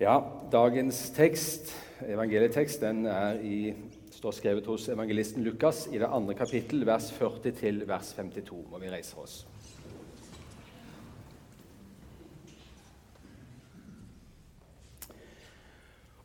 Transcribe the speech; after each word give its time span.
Ja, 0.00 0.14
dagens 0.48 0.96
tekst, 1.12 1.74
evangelietekst 2.08 2.80
den 2.80 3.02
i, 3.44 3.74
står 4.16 4.32
skrevet 4.32 4.68
hos 4.70 4.86
evangelisten 4.88 5.44
Lukas 5.44 5.82
i 5.92 5.98
det 6.00 6.08
andre 6.08 6.32
kapittel, 6.38 6.86
vers 6.88 7.10
40 7.12 7.52
til 7.58 7.82
vers 7.84 8.14
52. 8.16 8.62
Må 8.72 8.80
vi 8.80 8.88
reise 8.88 9.18
oss. 9.20 9.34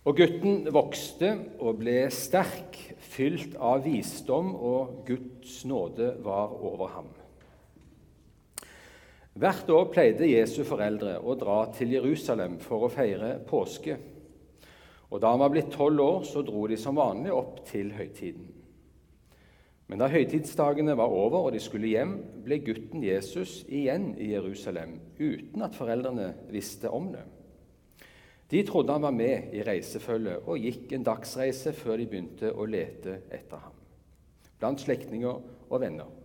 Og 0.08 0.16
gutten 0.24 0.72
vokste 0.72 1.34
og 1.60 1.84
ble 1.84 1.98
sterk, 2.16 2.80
fylt 3.12 3.60
av 3.60 3.84
visdom, 3.84 4.56
og 4.56 5.04
Guds 5.12 5.66
nåde 5.68 6.14
var 6.24 6.56
over 6.64 6.96
ham. 6.96 7.15
Hvert 9.36 9.68
år 9.70 9.90
pleide 9.92 10.30
Jesu 10.30 10.62
foreldre 10.64 11.18
å 11.20 11.34
dra 11.36 11.58
til 11.76 11.92
Jerusalem 11.92 12.56
for 12.64 12.86
å 12.86 12.92
feire 12.92 13.34
påske. 13.44 13.98
Og 15.12 15.20
Da 15.22 15.34
han 15.34 15.42
var 15.42 15.52
blitt 15.52 15.74
tolv 15.76 16.00
år, 16.00 16.24
så 16.24 16.42
dro 16.42 16.68
de 16.68 16.78
som 16.80 16.96
vanlig 16.96 17.34
opp 17.36 17.60
til 17.68 17.92
høytiden. 17.92 18.48
Men 19.88 20.00
da 20.02 20.08
høytidsdagene 20.10 20.96
var 20.98 21.12
over 21.14 21.46
og 21.46 21.54
de 21.54 21.60
skulle 21.62 21.92
hjem, 21.92 22.16
ble 22.48 22.58
gutten 22.64 23.04
Jesus 23.06 23.60
igjen 23.68 24.14
i 24.18 24.32
Jerusalem 24.32 24.98
uten 25.20 25.62
at 25.62 25.76
foreldrene 25.78 26.32
visste 26.50 26.90
om 26.90 27.12
det. 27.14 27.26
De 28.50 28.64
trodde 28.66 28.94
han 28.96 29.04
var 29.04 29.14
med 29.14 29.54
i 29.54 29.62
reisefølget 29.68 30.48
og 30.48 30.64
gikk 30.64 30.96
en 30.96 31.06
dagsreise 31.06 31.74
før 31.76 32.00
de 32.00 32.08
begynte 32.10 32.54
å 32.56 32.66
lete 32.66 33.20
etter 33.34 33.62
ham, 33.62 33.76
blant 34.62 34.82
slektninger 34.82 35.44
og 35.70 35.82
venner. 35.82 36.25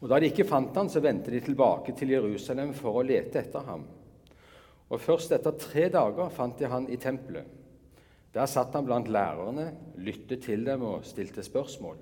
Og 0.00 0.08
Da 0.08 0.18
de 0.20 0.30
ikke 0.30 0.48
fant 0.48 0.76
han, 0.76 0.88
så 0.88 1.02
vendte 1.04 1.32
de 1.32 1.40
tilbake 1.44 1.92
til 1.96 2.14
Jerusalem 2.14 2.72
for 2.76 2.96
å 2.96 3.04
lete 3.04 3.42
etter 3.42 3.66
ham. 3.66 3.84
Og 4.90 5.00
Først 5.00 5.32
etter 5.36 5.58
tre 5.60 5.88
dager 5.92 6.32
fant 6.32 6.56
de 6.58 6.68
han 6.70 6.88
i 6.88 6.96
tempelet. 6.96 7.44
Der 8.32 8.46
satt 8.46 8.74
han 8.74 8.86
blant 8.86 9.10
lærerne, 9.10 9.72
lyttet 9.98 10.44
til 10.46 10.64
dem 10.64 10.84
og 10.86 11.04
stilte 11.04 11.42
spørsmål. 11.42 11.98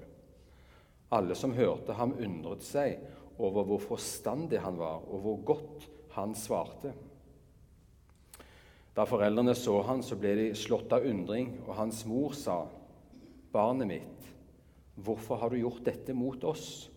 Alle 1.17 1.34
som 1.34 1.55
hørte 1.56 1.97
ham, 1.97 2.12
undret 2.20 2.62
seg 2.67 2.98
over 3.39 3.64
hvor 3.64 3.81
forstandig 3.81 4.61
han 4.61 4.77
var, 4.77 5.00
og 5.09 5.22
hvor 5.25 5.39
godt 5.55 5.87
han 6.19 6.34
svarte. 6.37 6.92
Da 8.94 9.06
foreldrene 9.09 9.55
så 9.56 9.78
han, 9.87 10.03
så 10.03 10.19
ble 10.19 10.34
de 10.37 10.47
slått 10.59 10.92
av 10.92 11.06
undring, 11.06 11.55
og 11.67 11.77
hans 11.78 12.05
mor 12.06 12.34
sa, 12.34 12.67
'Barnet 13.53 13.89
mitt, 13.89 14.31
hvorfor 14.94 15.37
har 15.41 15.50
du 15.50 15.56
gjort 15.56 15.84
dette 15.84 16.12
mot 16.12 16.44
oss?' 16.44 16.91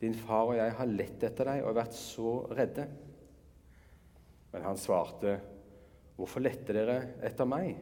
Din 0.00 0.16
far 0.16 0.48
og 0.48 0.56
jeg 0.56 0.74
har 0.78 0.92
lett 0.92 1.24
etter 1.28 1.50
deg 1.52 1.64
og 1.66 1.76
vært 1.76 1.96
så 1.96 2.34
redde. 2.56 2.86
Men 4.50 4.66
han 4.66 4.80
svarte, 4.80 5.38
Hvorfor 6.20 6.42
lette 6.44 6.74
dere 6.76 6.98
etter 7.24 7.48
meg? 7.48 7.78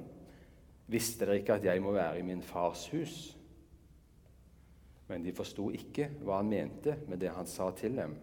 Visste 0.87 1.27
dere 1.27 1.41
ikke 1.41 1.57
at 1.59 1.65
jeg 1.67 1.83
må 1.83 1.91
være 1.91 2.21
i 2.21 2.27
min 2.27 2.43
fars 2.47 2.85
hus? 2.93 3.17
Men 5.09 5.25
de 5.25 5.33
forsto 5.35 5.73
ikke 5.75 6.07
hva 6.23 6.39
han 6.39 6.53
mente 6.53 7.01
med 7.09 7.19
det 7.19 7.33
han 7.35 7.49
sa 7.51 7.73
til 7.75 7.97
dem. 7.99 8.15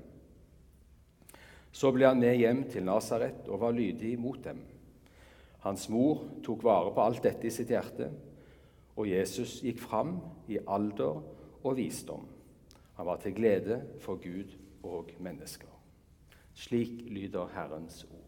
Så 1.76 1.92
ble 1.92 2.08
han 2.08 2.22
med 2.22 2.38
hjem 2.40 2.64
til 2.72 2.86
Nasaret 2.88 3.50
og 3.50 3.60
var 3.66 3.76
lydig 3.76 4.14
mot 4.22 4.40
dem. 4.46 4.62
Hans 5.66 5.90
mor 5.92 6.24
tok 6.46 6.64
vare 6.64 6.94
på 6.96 7.04
alt 7.04 7.26
dette 7.26 7.50
i 7.50 7.52
sitt 7.52 7.74
hjerte, 7.74 8.08
og 8.96 9.10
Jesus 9.10 9.58
gikk 9.66 9.82
fram 9.84 10.16
i 10.48 10.62
alder 10.62 11.20
og 11.66 11.76
visdom. 11.76 12.24
Han 12.96 13.06
var 13.06 13.18
til 13.20 13.36
glede 13.36 13.82
for 14.02 14.16
Gud 14.16 14.56
og 14.84 15.10
mennesker. 15.20 15.68
Slik 16.54 16.90
lyder 17.12 17.50
Herrens 17.56 18.04
ord. 18.04 18.26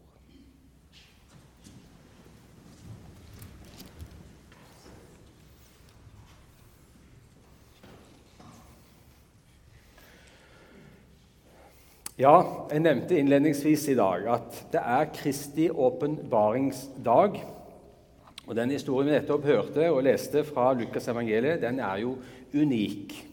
Ja, 12.18 12.42
jeg 12.72 12.82
nevnte 12.82 13.14
innledningsvis 13.14 13.84
i 13.92 13.94
dag 13.94 14.24
at 14.26 14.56
det 14.72 14.80
er 14.82 15.04
Kristi 15.14 15.68
åpenbaringsdag. 15.70 17.38
Og 18.46 18.56
Den 18.56 18.70
historien 18.74 19.06
vi 19.06 19.14
nettopp 19.14 19.44
hørte 19.46 19.86
og 19.92 20.02
leste 20.02 20.42
fra 20.44 20.72
Lukas 20.74 21.06
evangeliet, 21.08 21.62
den 21.62 21.78
er 21.78 22.02
jo 22.02 22.16
unik. 22.54 23.27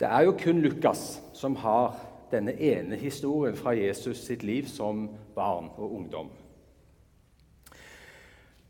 Det 0.00 0.08
er 0.08 0.20
jo 0.20 0.36
kun 0.44 0.60
Lukas 0.60 1.22
som 1.32 1.56
har 1.56 1.94
denne 2.32 2.54
ene 2.60 2.96
historien 2.96 3.56
fra 3.56 3.70
Jesus 3.70 4.18
sitt 4.26 4.42
liv 4.42 4.66
som 4.66 5.08
barn 5.34 5.70
og 5.76 5.94
ungdom. 5.94 6.30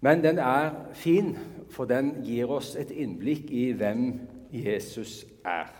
Men 0.00 0.24
den 0.24 0.38
er 0.38 0.70
fin, 0.92 1.38
for 1.70 1.84
den 1.84 2.24
gir 2.24 2.50
oss 2.52 2.74
et 2.76 2.90
innblikk 2.90 3.50
i 3.50 3.70
hvem 3.72 4.20
Jesus 4.52 5.24
er. 5.44 5.72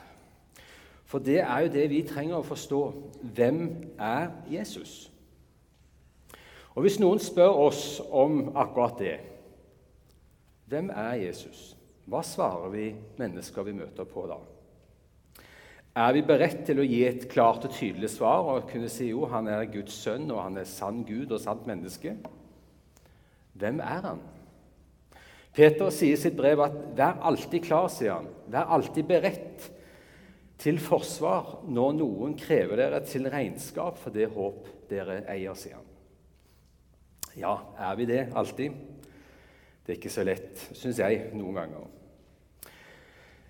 For 1.04 1.18
det 1.18 1.40
er 1.40 1.58
jo 1.60 1.72
det 1.72 1.90
vi 1.90 2.00
trenger 2.08 2.40
å 2.40 2.46
forstå. 2.46 2.80
Hvem 3.36 3.60
er 4.00 4.30
Jesus? 4.50 5.12
Og 6.74 6.82
Hvis 6.82 6.98
noen 6.98 7.20
spør 7.20 7.52
oss 7.68 8.00
om 8.10 8.56
akkurat 8.56 8.98
det 8.98 9.18
Hvem 10.66 10.88
er 10.90 11.14
Jesus? 11.20 11.76
Hva 12.08 12.22
svarer 12.24 12.72
vi 12.72 12.88
mennesker 13.20 13.62
vi 13.62 13.76
møter 13.76 14.08
på 14.08 14.24
da? 14.26 14.40
Er 15.94 16.10
vi 16.16 16.24
beredt 16.26 16.64
til 16.66 16.80
å 16.82 16.86
gi 16.86 17.04
et 17.06 17.28
klart 17.30 17.68
og 17.68 17.74
tydelig 17.76 18.08
svar 18.16 18.48
og 18.50 18.64
kunne 18.70 18.88
si 18.90 19.12
jo, 19.12 19.28
han 19.30 19.46
er 19.46 19.68
Guds 19.70 19.94
sønn, 19.94 20.26
og 20.34 20.40
han 20.42 20.58
er 20.58 20.66
sann 20.66 21.04
Gud 21.06 21.30
og 21.30 21.38
sant 21.42 21.68
menneske? 21.70 22.16
Hvem 23.54 23.78
er 23.78 24.08
han? 24.08 24.24
Peter 25.54 25.92
sier 25.94 26.16
i 26.16 26.18
sitt 26.18 26.34
brev 26.34 26.64
at 26.64 26.74
'vær 26.98 27.22
alltid 27.22 27.62
klar', 27.62 27.88
sier 27.88 28.12
han. 28.12 28.26
'Vær 28.50 28.74
alltid 28.74 29.06
beredt 29.06 29.70
til 30.58 30.80
forsvar 30.82 31.62
når 31.68 31.92
noen 31.92 32.34
krever 32.34 32.76
dere 32.76 33.00
til 33.06 33.30
regnskap 33.30 33.98
for 33.98 34.10
det 34.10 34.32
håp 34.34 34.66
dere 34.90 35.22
eier', 35.30 35.54
sier 35.54 35.78
han. 35.78 35.86
Ja, 37.36 37.58
er 37.78 37.94
vi 37.94 38.04
det 38.04 38.32
alltid? 38.34 38.72
Det 39.86 39.92
er 39.92 39.98
ikke 40.00 40.10
så 40.10 40.24
lett, 40.26 40.58
syns 40.72 40.98
jeg, 40.98 41.30
noen 41.34 41.54
ganger. 41.54 41.86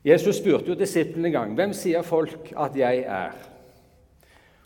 Jesus 0.04 0.36
spurte 0.36 0.68
jo 0.68 0.76
disiplene 0.76 1.30
en 1.30 1.32
gang 1.32 1.52
hvem 1.56 1.70
sier 1.72 2.04
folk 2.04 2.50
at 2.60 2.74
jeg 2.76 3.06
er. 3.08 3.38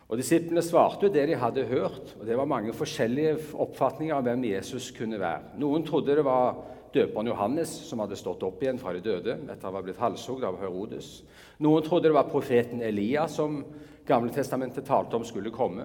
Og 0.08 0.18
Disiplene 0.18 0.64
svarte 0.64 1.06
jo 1.06 1.12
det 1.14 1.28
de 1.28 1.36
hadde 1.38 1.66
hørt, 1.68 2.14
og 2.18 2.24
det 2.26 2.34
var 2.40 2.48
mange 2.48 2.72
forskjellige 2.74 3.36
oppfatninger 3.60 4.16
av 4.16 4.24
hvem 4.26 4.48
Jesus 4.48 4.88
kunne 4.96 5.20
være. 5.20 5.52
Noen 5.62 5.84
trodde 5.86 6.16
det 6.18 6.24
var 6.26 6.58
døperen 6.90 7.30
Johannes 7.30 7.70
som 7.86 8.02
hadde 8.02 8.18
stått 8.18 8.42
opp 8.42 8.64
igjen 8.64 8.80
fra 8.82 8.96
de 8.96 9.04
døde 9.04 9.36
etter 9.44 9.68
å 9.68 9.76
ha 9.76 9.82
blitt 9.84 10.00
halshugd 10.02 10.46
av 10.48 10.58
Herodes. 10.58 11.20
Noen 11.62 11.86
trodde 11.86 12.08
det 12.08 12.16
var 12.16 12.32
profeten 12.32 12.82
Elia 12.82 13.28
som 13.30 13.60
Gamle 14.08 14.32
testamentet 14.32 14.86
talte 14.88 15.18
om 15.20 15.26
skulle 15.28 15.52
komme. 15.54 15.84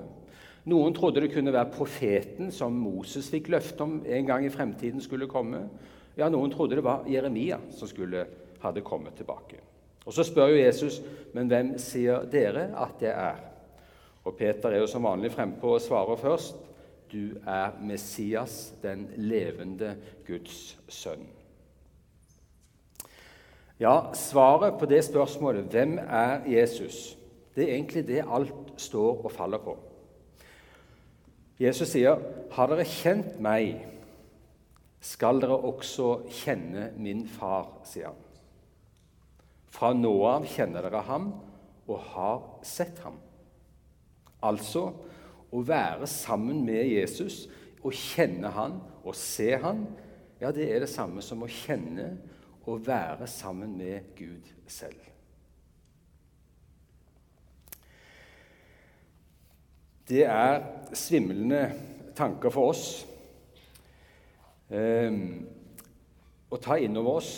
Noen 0.72 0.96
trodde 0.96 1.20
det 1.20 1.34
kunne 1.34 1.52
være 1.54 1.76
profeten 1.76 2.54
som 2.56 2.74
Moses 2.74 3.28
fikk 3.30 3.52
løfte 3.52 3.84
om 3.84 3.98
en 4.02 4.30
gang 4.30 4.48
i 4.48 4.54
fremtiden 4.54 5.04
skulle 5.04 5.28
komme. 5.28 5.66
Ja, 6.16 6.30
Noen 6.32 6.54
trodde 6.56 6.80
det 6.80 6.86
var 6.88 7.04
Jeremia 7.12 7.60
som 7.76 7.92
skulle 7.92 8.24
komme 8.24 8.43
hadde 8.64 8.84
kommet 8.86 9.16
tilbake. 9.20 9.60
Og 10.06 10.14
Så 10.14 10.24
spør 10.24 10.52
jo 10.52 10.64
Jesus, 10.64 11.02
men 11.34 11.48
hvem 11.48 11.78
sier 11.80 12.26
dere 12.32 12.70
at 12.76 13.02
jeg 13.02 13.14
er? 13.14 13.40
Og 14.24 14.36
Peter 14.40 14.72
er 14.72 14.84
jo 14.84 14.88
som 14.88 15.04
vanlig 15.04 15.32
frempå 15.32 15.76
og 15.76 15.82
svarer 15.82 16.20
først. 16.20 16.56
Du 17.12 17.38
er 17.48 17.76
Messias, 17.82 18.74
den 18.82 19.08
levende 19.16 19.96
Guds 20.28 20.78
sønn. 20.90 21.28
Ja, 23.80 24.14
svaret 24.14 24.80
på 24.80 24.86
det 24.86 25.04
spørsmålet, 25.04 25.64
hvem 25.64 25.98
er 26.00 26.46
Jesus, 26.48 27.18
det 27.56 27.64
er 27.64 27.76
egentlig 27.76 28.08
det 28.08 28.24
alt 28.26 28.74
står 28.78 29.26
og 29.26 29.32
faller 29.32 29.58
på. 29.58 29.78
Jesus 31.60 31.88
sier, 31.88 32.18
'Har 32.52 32.68
dere 32.68 32.86
kjent 32.86 33.40
meg, 33.40 33.86
skal 35.02 35.42
dere 35.42 35.58
også 35.58 36.22
kjenne 36.30 36.92
min 36.98 37.28
far', 37.28 37.70
sier 37.84 38.08
han. 38.08 38.23
Fra 39.74 39.90
nå 39.98 40.14
av 40.30 40.46
kjenner 40.50 40.86
dere 40.86 41.02
ham 41.08 41.32
og 41.90 41.98
har 42.14 42.44
sett 42.66 43.00
ham. 43.04 43.18
Altså 44.44 44.90
å 45.54 45.62
være 45.66 46.08
sammen 46.10 46.62
med 46.66 46.86
Jesus 46.92 47.46
og 47.84 47.96
kjenne 47.96 48.52
han 48.54 48.78
og 49.04 49.16
se 49.18 49.52
han, 49.60 49.86
ja, 50.42 50.52
det 50.52 50.68
er 50.70 50.84
det 50.84 50.92
samme 50.92 51.24
som 51.24 51.44
å 51.44 51.50
kjenne 51.52 52.14
og 52.64 52.86
være 52.86 53.28
sammen 53.28 53.76
med 53.80 54.14
Gud 54.18 54.48
selv. 54.72 55.00
Det 60.08 60.26
er 60.28 60.62
svimlende 60.96 61.64
tanker 62.16 62.52
for 62.54 62.74
oss 62.74 62.86
eh, 64.70 65.16
å 66.52 66.60
ta 66.62 66.78
inn 66.78 67.00
over 67.00 67.22
oss 67.22 67.32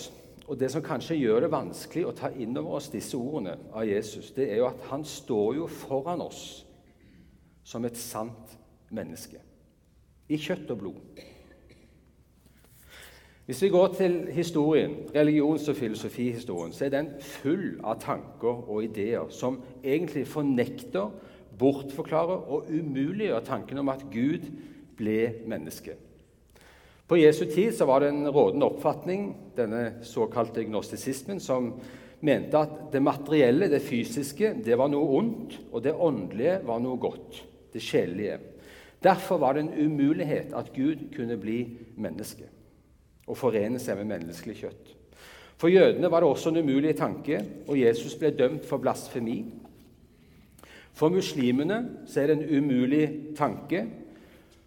og 0.48 0.60
Det 0.60 0.72
som 0.72 0.84
kanskje 0.86 1.18
gjør 1.18 1.40
det 1.46 1.52
vanskelig 1.52 2.06
å 2.06 2.14
ta 2.14 2.30
inn 2.30 2.58
over 2.58 2.78
oss 2.78 2.92
disse 2.94 3.18
ordene 3.18 3.56
av 3.74 3.88
Jesus, 3.88 4.32
det 4.36 4.52
er 4.52 4.62
jo 4.62 4.68
at 4.70 4.84
han 4.92 5.06
står 5.06 5.56
jo 5.58 5.68
foran 5.68 6.22
oss 6.22 6.66
som 7.66 7.86
et 7.86 7.98
sant 7.98 8.54
menneske. 8.94 9.42
I 10.30 10.38
kjøtt 10.38 10.70
og 10.74 10.84
blod. 10.84 11.24
Hvis 13.46 13.62
vi 13.62 13.70
går 13.70 13.94
til 13.94 14.32
historien, 14.34 14.96
religions- 15.16 15.70
og 15.70 15.76
filosofihistorien, 15.76 16.74
så 16.74 16.86
er 16.86 16.90
den 16.90 17.12
full 17.22 17.80
av 17.84 18.00
tanker 18.02 18.70
og 18.70 18.84
ideer 18.84 19.30
som 19.30 19.60
egentlig 19.84 20.28
fornekter, 20.28 21.12
bortforklarer 21.60 22.50
og 22.50 22.70
umuliggjør 22.70 23.46
tanken 23.46 23.78
om 23.78 23.90
at 23.90 24.06
Gud 24.12 24.50
ble 24.98 25.34
menneske. 25.48 25.94
På 27.08 27.18
Jesu 27.18 27.46
tid 27.46 27.76
så 27.78 27.86
var 27.86 28.02
det 28.02 28.10
en 28.10 28.30
rådende 28.30 28.66
oppfatning, 28.66 29.28
denne 29.58 30.00
såkalte 30.02 30.64
gnostisismen, 30.66 31.40
som 31.40 31.74
mente 32.26 32.58
at 32.58 32.74
det 32.94 33.02
materielle, 33.04 33.70
det 33.70 33.84
fysiske, 33.86 34.56
det 34.66 34.78
var 34.80 34.90
noe 34.90 35.20
ondt, 35.20 35.60
og 35.72 35.84
det 35.86 35.94
åndelige 35.94 36.60
var 36.66 36.82
noe 36.82 36.98
godt, 36.98 37.44
det 37.74 37.84
sjelelige. 37.84 38.40
Derfor 39.06 39.38
var 39.38 39.54
det 39.54 39.68
en 39.68 39.86
umulighet 39.86 40.54
at 40.58 40.72
Gud 40.74 41.12
kunne 41.16 41.38
bli 41.38 41.60
menneske 42.02 42.50
og 43.26 43.38
forene 43.38 43.80
seg 43.82 43.98
med 44.00 44.10
menneskelig 44.10 44.56
kjøtt. 44.60 44.90
For 45.58 45.72
jødene 45.72 46.10
var 46.12 46.22
det 46.22 46.30
også 46.30 46.52
en 46.52 46.62
umulig 46.66 46.96
tanke, 46.98 47.40
og 47.68 47.80
Jesus 47.80 48.18
ble 48.20 48.34
dømt 48.36 48.66
for 48.68 48.82
blasfemi. 48.82 49.40
For 50.96 51.14
muslimene 51.14 51.80
så 52.10 52.22
er 52.22 52.32
det 52.32 52.38
en 52.38 52.58
umulig 52.60 53.06
tanke, 53.38 53.86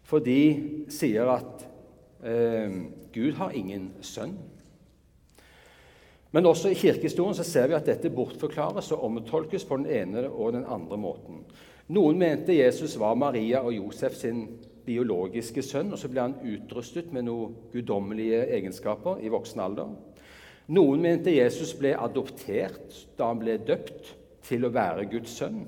for 0.09 0.25
de 0.25 0.87
sier 0.93 1.29
at 1.31 1.68
Gud 2.19 3.37
har 3.39 3.55
ingen 3.55 3.93
sønn. 4.03 4.35
Men 6.31 6.47
også 6.47 6.73
i 6.73 6.77
kirkehistorien 6.77 7.37
så 7.39 7.45
ser 7.47 7.71
vi 7.71 7.77
at 7.79 7.87
dette 7.89 8.11
bortforklares 8.13 8.91
og 8.93 9.05
omtolkes 9.07 9.65
på 9.65 9.79
den 9.81 9.87
ene 9.87 10.27
og 10.29 10.53
den 10.53 10.67
andre 10.69 10.99
måten. 11.01 11.45
Noen 11.89 12.19
mente 12.21 12.57
Jesus 12.57 12.99
var 13.01 13.17
Maria 13.17 13.63
og 13.65 13.73
Josef 13.73 14.19
sin 14.19 14.43
biologiske 14.85 15.63
sønn, 15.65 15.93
og 15.93 16.01
så 16.01 16.11
ble 16.13 16.27
han 16.27 16.37
utrustet 16.45 17.13
med 17.17 17.25
noen 17.29 17.55
guddommelige 17.73 18.43
egenskaper 18.59 19.23
i 19.25 19.33
voksen 19.33 19.65
alder. 19.65 19.95
Noen 20.69 21.01
mente 21.01 21.33
Jesus 21.33 21.73
ble 21.81 21.95
adoptert 21.97 23.07
da 23.17 23.31
han 23.31 23.41
ble 23.41 23.57
døpt 23.65 24.13
til 24.45 24.69
å 24.69 24.73
være 24.73 25.09
Guds 25.09 25.39
sønn. 25.41 25.63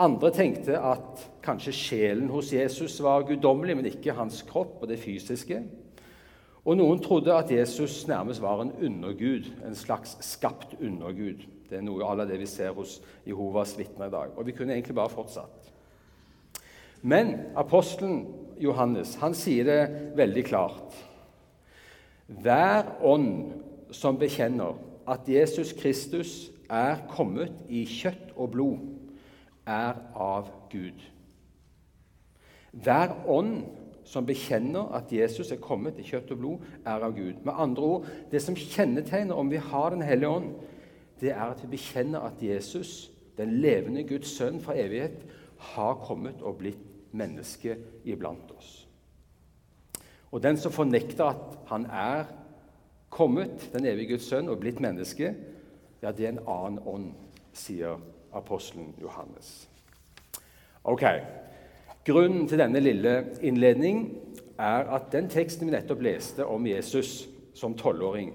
Andre 0.00 0.30
tenkte 0.32 0.78
at 0.80 1.20
kanskje 1.44 1.74
sjelen 1.76 2.30
hos 2.32 2.52
Jesus 2.54 2.96
var 3.04 3.26
guddommelig, 3.28 3.76
men 3.76 3.88
ikke 3.90 4.14
hans 4.16 4.40
kropp 4.48 4.80
og 4.80 4.88
det 4.88 5.00
fysiske. 5.02 5.60
Og 6.62 6.78
noen 6.78 7.02
trodde 7.02 7.34
at 7.34 7.50
Jesus 7.50 8.06
nærmest 8.08 8.40
var 8.42 8.62
en 8.62 8.72
undergud, 8.78 9.50
en 9.66 9.74
slags 9.74 10.14
skapt 10.24 10.76
undergud. 10.80 11.42
Det 11.68 11.80
er 11.80 11.84
noe 11.84 12.06
av 12.06 12.22
det 12.28 12.38
vi 12.38 12.46
ser 12.46 12.72
hos 12.76 13.00
Jehovas 13.26 13.74
vitner 13.78 14.06
i 14.08 14.14
dag. 14.14 14.32
Og 14.36 14.46
vi 14.46 14.54
kunne 14.56 14.76
egentlig 14.76 14.96
bare 14.96 15.12
fortsatt. 15.12 15.72
Men 17.02 17.34
apostelen 17.58 18.28
Johannes 18.62 19.16
han 19.18 19.34
sier 19.34 19.66
det 19.66 20.12
veldig 20.16 20.44
klart. 20.46 20.96
Hver 22.30 22.94
ånd 23.02 23.58
som 23.92 24.16
bekjenner 24.20 24.78
at 25.10 25.26
Jesus 25.28 25.74
Kristus 25.76 26.52
er 26.70 27.02
kommet 27.10 27.58
i 27.68 27.82
kjøtt 27.88 28.30
og 28.36 28.52
blod, 28.54 28.84
er 29.66 29.98
av 30.14 30.50
Gud. 30.70 31.00
Hver 32.72 33.14
ånd 33.28 33.62
som 34.04 34.26
bekjenner 34.26 34.90
at 34.96 35.12
Jesus 35.12 35.52
er 35.52 35.60
kommet 35.62 35.98
i 36.00 36.06
kjøtt 36.06 36.32
og 36.34 36.40
blod, 36.40 36.66
er 36.84 37.04
av 37.06 37.14
Gud. 37.16 37.44
Med 37.44 37.54
andre 37.56 37.82
ord, 37.82 38.06
Det 38.30 38.42
som 38.42 38.56
kjennetegner 38.56 39.34
om 39.34 39.50
vi 39.50 39.56
har 39.56 39.90
Den 39.90 40.02
hellige 40.02 40.28
ånd, 40.28 40.54
det 41.20 41.30
er 41.30 41.50
at 41.50 41.62
vi 41.62 41.76
bekjenner 41.76 42.20
at 42.20 42.42
Jesus, 42.42 43.10
den 43.36 43.60
levende 43.60 44.02
Guds 44.02 44.28
sønn 44.28 44.60
fra 44.60 44.74
evighet, 44.74 45.22
har 45.58 45.94
kommet 45.94 46.42
og 46.42 46.58
blitt 46.58 46.82
menneske 47.12 47.76
iblant 48.04 48.50
oss. 48.58 48.88
Og 50.32 50.42
den 50.42 50.56
som 50.56 50.72
fornekter 50.72 51.24
at 51.24 51.58
han 51.66 51.86
er 51.86 52.24
kommet, 53.10 53.70
den 53.72 53.86
evige 53.86 54.08
Guds 54.08 54.24
sønn, 54.24 54.48
og 54.48 54.58
blitt 54.60 54.80
menneske, 54.80 55.34
ja, 56.02 56.10
det 56.10 56.26
er 56.26 56.32
en 56.32 56.46
annen 56.48 56.78
ånd, 56.86 57.12
sier 57.52 58.00
apostelen 58.34 58.94
Johannes. 59.00 59.68
Ok, 60.84 61.04
Grunnen 62.04 62.48
til 62.50 62.58
denne 62.58 62.80
lille 62.82 63.10
innledning 63.46 64.08
er 64.58 64.88
at 64.90 65.12
den 65.12 65.28
teksten 65.30 65.68
vi 65.68 65.74
nettopp 65.76 66.00
leste 66.02 66.42
om 66.50 66.64
Jesus 66.66 67.28
som 67.54 67.76
tolvåring, 67.78 68.32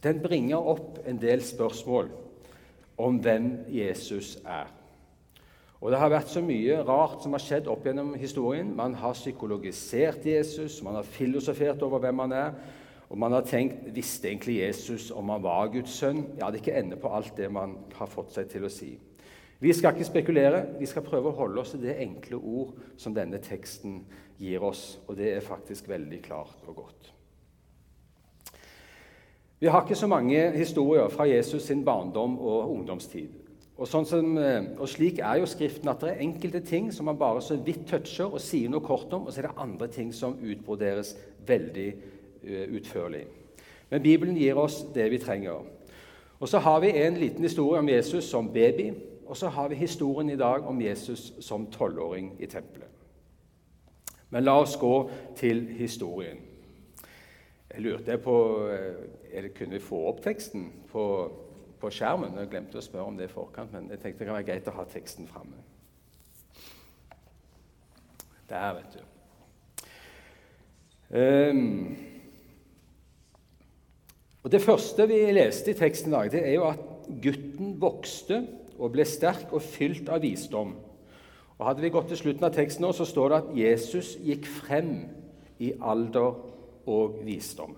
den 0.00 0.22
bringer 0.24 0.56
opp 0.56 1.02
en 1.04 1.18
del 1.20 1.42
spørsmål 1.44 2.08
om 2.96 3.18
hvem 3.20 3.50
Jesus 3.68 4.38
er. 4.46 4.70
Og 5.80 5.90
Det 5.92 5.98
har 6.00 6.08
vært 6.08 6.32
så 6.32 6.40
mye 6.40 6.78
rart 6.88 7.20
som 7.22 7.36
har 7.36 7.44
skjedd 7.44 7.68
opp 7.68 7.84
gjennom 7.84 8.14
historien. 8.16 8.70
Man 8.76 8.94
har 8.96 9.12
psykologisert 9.12 10.24
Jesus, 10.24 10.80
man 10.82 10.96
har 10.96 11.04
filosofert 11.04 11.82
over 11.84 12.00
hvem 12.00 12.24
han 12.24 12.32
er. 12.32 12.54
Og 13.10 13.18
man 13.18 13.36
har 13.36 13.44
tenkt 13.44 13.92
visste 13.94 14.30
egentlig 14.30 14.62
Jesus 14.62 15.10
om 15.10 15.28
han 15.28 15.44
var 15.44 15.68
Guds 15.68 16.00
sønn? 16.00 16.24
Ja, 16.40 16.48
det 16.48 16.62
er 16.62 16.64
ikke 16.64 16.80
ende 16.80 16.96
på 16.96 17.12
alt 17.12 17.36
det 17.36 17.52
man 17.52 17.76
har 17.94 18.08
fått 18.08 18.32
seg 18.32 18.48
til 18.50 18.64
å 18.64 18.72
si. 18.72 18.94
Vi 19.60 19.72
skal 19.72 19.94
ikke 19.94 20.04
spekulere, 20.04 20.64
vi 20.78 20.86
skal 20.86 21.04
prøve 21.04 21.30
å 21.32 21.36
holde 21.38 21.62
oss 21.62 21.72
til 21.72 21.86
det 21.86 21.96
enkle 22.04 22.36
ord 22.36 22.74
som 23.00 23.14
denne 23.16 23.40
teksten 23.40 24.02
gir 24.38 24.64
oss. 24.64 24.98
Og 25.08 25.16
det 25.16 25.32
er 25.32 25.44
faktisk 25.44 25.88
veldig 25.88 26.20
klart 26.22 26.66
og 26.68 26.82
godt. 26.82 27.12
Vi 29.60 29.70
har 29.72 29.82
ikke 29.82 29.96
så 29.96 30.06
mange 30.06 30.50
historier 30.52 31.08
fra 31.08 31.24
Jesus 31.24 31.62
sin 31.62 31.84
barndom 31.84 32.36
og 32.38 32.70
ungdomstid. 32.74 33.46
Og, 33.76 33.84
sånn 33.88 34.06
som, 34.08 34.36
eh, 34.40 34.70
og, 34.78 34.86
slik 34.88 35.18
er 35.20 35.40
jo 35.40 35.48
Skriften 35.48 35.88
at 35.92 36.00
det 36.00 36.14
er 36.14 36.22
enkelte 36.24 36.60
ting 36.64 36.92
som 36.92 37.08
man 37.08 37.18
bare 37.20 37.42
så 37.44 37.56
vidt 37.60 37.86
toucher 37.88 38.28
og 38.32 38.40
sier 38.40 38.72
noe 38.72 38.84
kort 38.84 39.12
om, 39.12 39.26
og 39.26 39.32
så 39.32 39.42
er 39.42 39.48
det 39.48 39.64
andre 39.64 39.88
ting 39.92 40.12
som 40.16 40.38
utbroderes 40.40 41.14
veldig 41.46 41.88
uh, 41.92 42.64
utførlig. 42.78 43.26
Men 43.90 44.02
Bibelen 44.02 44.36
gir 44.36 44.56
oss 44.58 44.80
det 44.94 45.10
vi 45.12 45.20
trenger. 45.20 45.60
Og 46.40 46.48
Så 46.48 46.58
har 46.58 46.80
vi 46.80 46.90
en 46.90 47.14
liten 47.20 47.44
historie 47.44 47.78
om 47.78 47.88
Jesus 47.88 48.24
som 48.24 48.48
baby, 48.52 48.92
og 49.26 49.36
så 49.36 49.48
har 49.48 49.68
vi 49.68 49.80
historien 49.80 50.30
i 50.30 50.38
dag 50.38 50.66
om 50.66 50.80
Jesus 50.80 51.32
som 51.44 51.66
tolvåring 51.70 52.34
i 52.38 52.46
tempelet. 52.46 52.92
Men 54.30 54.44
la 54.44 54.56
oss 54.58 54.76
gå 54.80 54.94
til 55.38 55.66
historien. 55.78 56.38
Jeg 57.70 57.82
lurte 57.82 58.18
på 58.18 58.36
eh, 58.72 59.50
Kunne 59.54 59.76
vi 59.76 59.82
få 59.84 59.98
opp 60.08 60.22
teksten 60.24 60.70
på 60.90 61.04
på 61.80 61.92
skjermen. 61.92 62.36
Jeg 62.40 62.50
glemte 62.52 62.80
å 62.80 62.84
spørre 62.84 63.10
om 63.10 63.18
det 63.18 63.28
i 63.28 63.32
forkant, 63.32 63.72
men 63.74 63.90
jeg 63.92 64.00
tenkte 64.02 64.24
det 64.24 64.28
kan 64.30 64.38
være 64.38 64.48
greit 64.48 64.70
å 64.70 64.76
ha 64.78 64.86
teksten 64.90 65.28
framme. 65.30 65.62
Der, 68.50 68.76
vet 68.78 68.94
du. 68.94 69.02
Um, 71.06 71.96
og 74.42 74.52
Det 74.54 74.62
første 74.62 75.06
vi 75.10 75.18
leste 75.34 75.72
i 75.72 75.78
teksten 75.78 76.12
i 76.12 76.16
dag, 76.16 76.30
det 76.32 76.42
er 76.46 76.54
jo 76.56 76.68
at 76.70 76.82
gutten 77.22 77.74
vokste 77.82 78.44
og 78.78 78.92
ble 78.92 79.04
sterk 79.08 79.52
og 79.52 79.62
fylt 79.62 80.08
av 80.12 80.22
visdom. 80.24 80.74
Og 81.56 81.66
Hadde 81.66 81.84
vi 81.84 81.92
gått 81.92 82.10
til 82.12 82.20
slutten 82.20 82.44
av 82.44 82.52
teksten, 82.54 82.84
nå, 82.84 82.92
så 82.92 83.06
står 83.08 83.32
det 83.32 83.38
at 83.38 83.54
Jesus 83.56 84.16
gikk 84.20 84.46
frem 84.46 84.92
i 85.58 85.72
alder 85.80 86.36
og 86.86 87.20
visdom. 87.24 87.76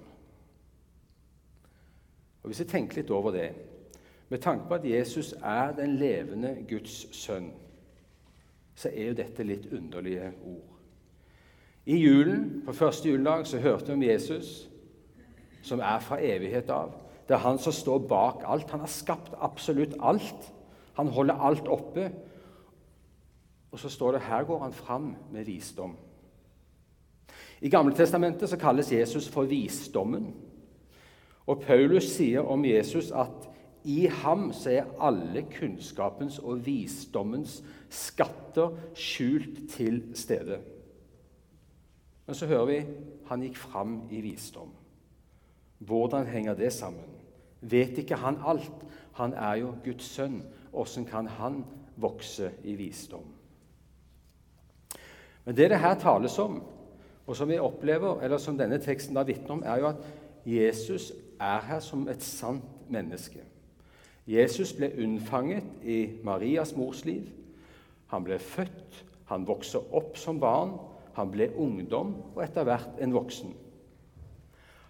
Og 2.43 2.51
Hvis 2.51 2.65
jeg 2.65 2.71
tenker 2.73 3.01
litt 3.01 3.11
over 3.11 3.35
det 3.35 3.51
med 4.29 4.43
tanke 4.45 4.69
på 4.69 4.75
at 4.75 4.85
Jesus 4.85 5.33
er 5.43 5.73
den 5.73 5.97
levende 5.97 6.57
Guds 6.69 7.07
sønn, 7.17 7.53
så 8.77 8.91
er 8.93 9.11
jo 9.11 9.19
dette 9.19 9.47
litt 9.47 9.71
underlige 9.73 10.33
ord. 10.47 10.75
I 11.89 11.97
julen, 11.97 12.63
på 12.67 12.73
første 12.77 13.09
juledag, 13.09 13.47
så 13.47 13.59
hørte 13.59 13.87
vi 13.87 13.93
om 13.93 14.03
Jesus, 14.03 14.69
som 15.63 15.81
er 15.81 16.03
fra 16.05 16.21
evighet 16.21 16.69
av. 16.71 16.93
Det 17.29 17.35
er 17.35 17.45
han 17.45 17.59
som 17.59 17.73
står 17.73 17.99
bak 18.09 18.45
alt. 18.45 18.71
Han 18.71 18.85
har 18.85 18.93
skapt 18.93 19.33
absolutt 19.41 19.97
alt. 20.01 20.53
Han 20.99 21.09
holder 21.15 21.35
alt 21.35 21.69
oppe. 21.71 22.11
Og 23.71 23.79
så 23.79 23.89
står 23.93 24.17
det 24.17 24.27
her 24.27 24.45
går 24.45 24.63
han 24.63 24.73
fram 24.75 25.13
med 25.33 25.47
visdom. 25.47 25.97
I 27.61 27.69
Gamle 27.69 27.95
Testamentet 27.95 28.51
så 28.51 28.59
kalles 28.59 28.93
Jesus 28.93 29.29
for 29.29 29.49
visdommen. 29.51 30.33
Og 31.47 31.63
Paulus 31.63 32.11
sier 32.13 32.45
om 32.45 32.65
Jesus 32.65 33.11
at 33.11 33.47
i 33.89 34.07
ham 34.21 34.51
så 34.53 34.71
er 34.81 34.91
alle 35.01 35.45
kunnskapens 35.53 36.39
og 36.39 36.65
visdommens 36.67 37.61
skatter 37.89 38.75
skjult 38.99 39.63
til 39.71 40.03
stede. 40.19 40.59
Men 42.27 42.37
så 42.37 42.47
hører 42.47 42.67
vi 42.69 42.83
han 43.31 43.43
gikk 43.47 43.57
fram 43.57 44.01
i 44.11 44.21
visdom. 44.21 44.75
Hvordan 45.79 46.27
henger 46.27 46.59
det 46.59 46.73
sammen? 46.73 47.07
Vet 47.61 47.99
ikke 47.99 48.19
han 48.21 48.37
alt? 48.47 48.85
Han 49.13 49.33
er 49.33 49.55
jo 49.63 49.75
Guds 49.85 50.11
sønn. 50.11 50.43
Åssen 50.79 51.05
kan 51.09 51.27
han 51.27 51.65
vokse 51.99 52.53
i 52.65 52.77
visdom? 52.79 53.27
Men 55.45 55.57
det 55.57 55.71
det 55.71 55.81
her 55.81 55.99
tales 55.99 56.39
om, 56.39 56.63
og 57.27 57.37
som 57.37 57.49
vi 57.49 57.59
opplever, 57.59 58.21
eller 58.21 58.39
som 58.39 58.59
denne 58.59 58.79
teksten 58.79 59.17
da 59.17 59.23
vitner 59.25 59.51
om, 59.57 59.63
er 59.65 59.79
jo 59.81 59.87
at 59.89 60.03
Jesus 60.47 61.13
er 61.41 61.61
her 61.65 61.81
som 61.81 62.09
et 62.09 62.23
sant 62.23 62.65
menneske. 62.89 63.41
Jesus 64.29 64.73
ble 64.77 64.91
unnfanget 65.03 65.65
i 65.83 66.21
Marias 66.25 66.75
mors 66.77 67.05
liv. 67.05 67.25
Han 68.13 68.25
ble 68.25 68.39
født, 68.39 69.05
han 69.29 69.47
vokste 69.49 69.81
opp 69.93 70.17
som 70.21 70.41
barn, 70.41 70.77
han 71.17 71.33
ble 71.33 71.49
ungdom 71.57 72.15
og 72.35 72.43
etter 72.45 72.69
hvert 72.69 73.01
en 73.01 73.15
voksen. 73.17 73.55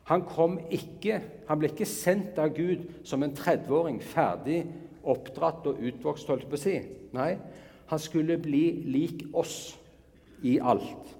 Han, 0.08 0.24
ikke, 0.70 1.20
han 1.48 1.60
ble 1.60 1.70
ikke 1.70 1.86
sendt 1.86 2.38
av 2.40 2.54
Gud 2.56 2.86
som 3.04 3.22
en 3.22 3.34
30-åring, 3.36 4.00
ferdig 4.02 4.62
oppdratt 5.02 5.66
og 5.70 5.80
utvokst, 5.80 6.28
holdt 6.28 6.46
jeg 6.46 6.50
på 6.52 6.58
å 6.58 6.62
si. 6.62 6.76
Nei, 7.16 7.30
han 7.88 8.02
skulle 8.02 8.38
bli 8.40 8.64
lik 8.88 9.26
oss 9.32 9.76
i 10.42 10.58
alt. 10.60 11.14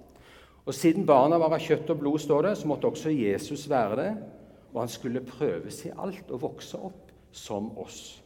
Og 0.68 0.74
Siden 0.76 1.06
barna 1.08 1.38
var 1.40 1.54
av 1.56 1.64
kjøtt 1.64 1.88
og 1.94 2.00
blod, 2.02 2.20
står 2.20 2.50
det, 2.50 2.56
så 2.60 2.68
måtte 2.68 2.90
også 2.90 3.12
Jesus 3.14 3.64
være 3.70 4.00
det. 4.02 4.10
Og 4.74 4.82
han 4.82 4.90
skulle 4.92 5.24
prøves 5.24 5.80
i 5.88 5.94
alt 5.96 6.28
og 6.28 6.42
vokse 6.42 6.76
opp 6.76 7.12
som 7.32 7.70
oss. 7.80 8.18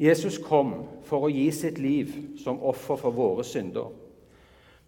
Jesus 0.00 0.38
kom 0.40 0.72
for 1.04 1.26
å 1.26 1.32
gi 1.32 1.48
sitt 1.52 1.80
liv 1.82 2.12
som 2.40 2.62
offer 2.64 2.96
for 3.00 3.12
våre 3.12 3.44
synder. 3.44 3.90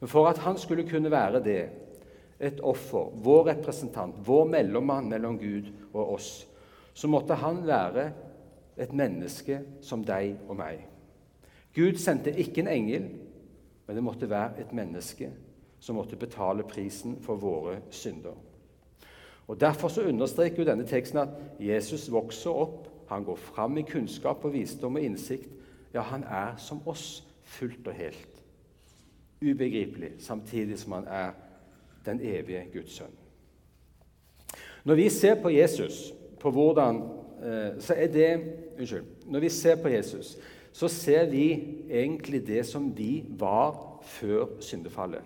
Men 0.00 0.10
for 0.10 0.30
at 0.30 0.40
han 0.46 0.56
skulle 0.58 0.86
kunne 0.88 1.10
være 1.12 1.42
det, 1.44 1.62
et 2.42 2.62
offer, 2.66 3.12
vår 3.22 3.44
representant, 3.52 4.16
vår 4.26 4.48
mellommann 4.50 5.10
mellom 5.10 5.36
Gud 5.38 5.68
og 5.92 6.16
oss, 6.16 6.30
så 6.94 7.10
måtte 7.10 7.36
han 7.38 7.60
være 7.66 8.08
et 8.76 8.92
menneske 8.92 9.60
som 9.80 10.04
deg 10.04 10.36
og 10.48 10.56
meg. 10.56 10.86
Gud 11.74 11.98
sendte 12.00 12.32
ikke 12.36 12.60
en 12.60 12.68
engel, 12.68 13.08
men 13.86 13.96
det 13.96 14.04
måtte 14.04 14.30
være 14.30 14.60
et 14.60 14.72
menneske 14.72 15.30
som 15.82 15.96
måtte 15.96 16.16
betale 16.16 16.62
prisen 16.62 17.16
for 17.22 17.40
våre 17.40 17.80
synder. 17.90 18.36
Og 19.46 19.60
Derfor 19.60 19.88
så 19.88 20.02
understreker 20.02 20.62
jo 20.62 20.68
denne 20.68 20.86
teksten 20.86 21.18
at 21.18 21.28
Jesus 21.60 22.10
vokser 22.12 22.50
opp, 22.50 22.88
han 23.08 23.24
går 23.24 23.36
fram 23.36 23.78
i 23.78 23.82
kunnskap 23.82 24.44
og 24.44 24.52
visdom 24.52 24.96
og 24.96 25.02
innsikt. 25.02 25.48
Ja, 25.94 26.00
han 26.00 26.22
er 26.24 26.56
som 26.56 26.80
oss, 26.86 27.24
fullt 27.42 27.86
og 27.86 27.94
helt. 27.94 28.42
Ubegripelig, 29.42 30.12
samtidig 30.18 30.78
som 30.78 30.92
han 30.92 31.08
er 31.08 31.32
den 32.06 32.20
evige 32.20 32.64
Guds 32.72 32.92
sønn. 32.92 33.18
Når 34.84 34.94
vi 34.94 35.08
ser 35.08 35.42
på 35.42 35.50
Jesus, 35.50 36.14
på 36.40 36.50
hvordan 36.50 37.02
så 37.82 37.96
er 37.98 38.10
det 38.12 38.28
Unnskyld. 38.78 39.08
Når 39.26 39.40
vi 39.40 39.48
ser 39.50 39.76
på 39.82 39.90
Jesus, 39.90 40.36
så 40.72 40.88
ser 40.88 41.26
vi 41.30 41.46
egentlig 41.90 42.46
det 42.46 42.62
som 42.66 42.88
vi 42.96 43.24
var 43.38 43.76
før 44.02 44.46
syndefallet. 44.60 45.22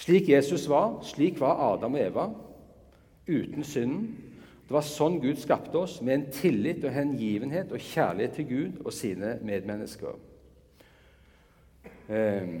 Slik 0.00 0.28
Jesus 0.28 0.68
var, 0.68 1.00
slik 1.04 1.40
var 1.40 1.60
Adam 1.74 1.94
og 1.94 2.00
Eva, 2.00 2.26
uten 3.28 3.64
synden. 3.64 4.06
Det 4.64 4.72
var 4.76 4.86
sånn 4.86 5.18
Gud 5.20 5.36
skapte 5.42 5.76
oss, 5.82 5.98
med 6.00 6.14
en 6.14 6.28
tillit 6.32 6.84
og 6.86 6.94
hengivenhet 6.94 7.72
og 7.74 7.82
kjærlighet 7.82 8.36
til 8.38 8.46
Gud 8.48 8.84
og 8.84 8.94
sine 8.94 9.34
medmennesker. 9.44 10.14
Ehm, 12.08 12.54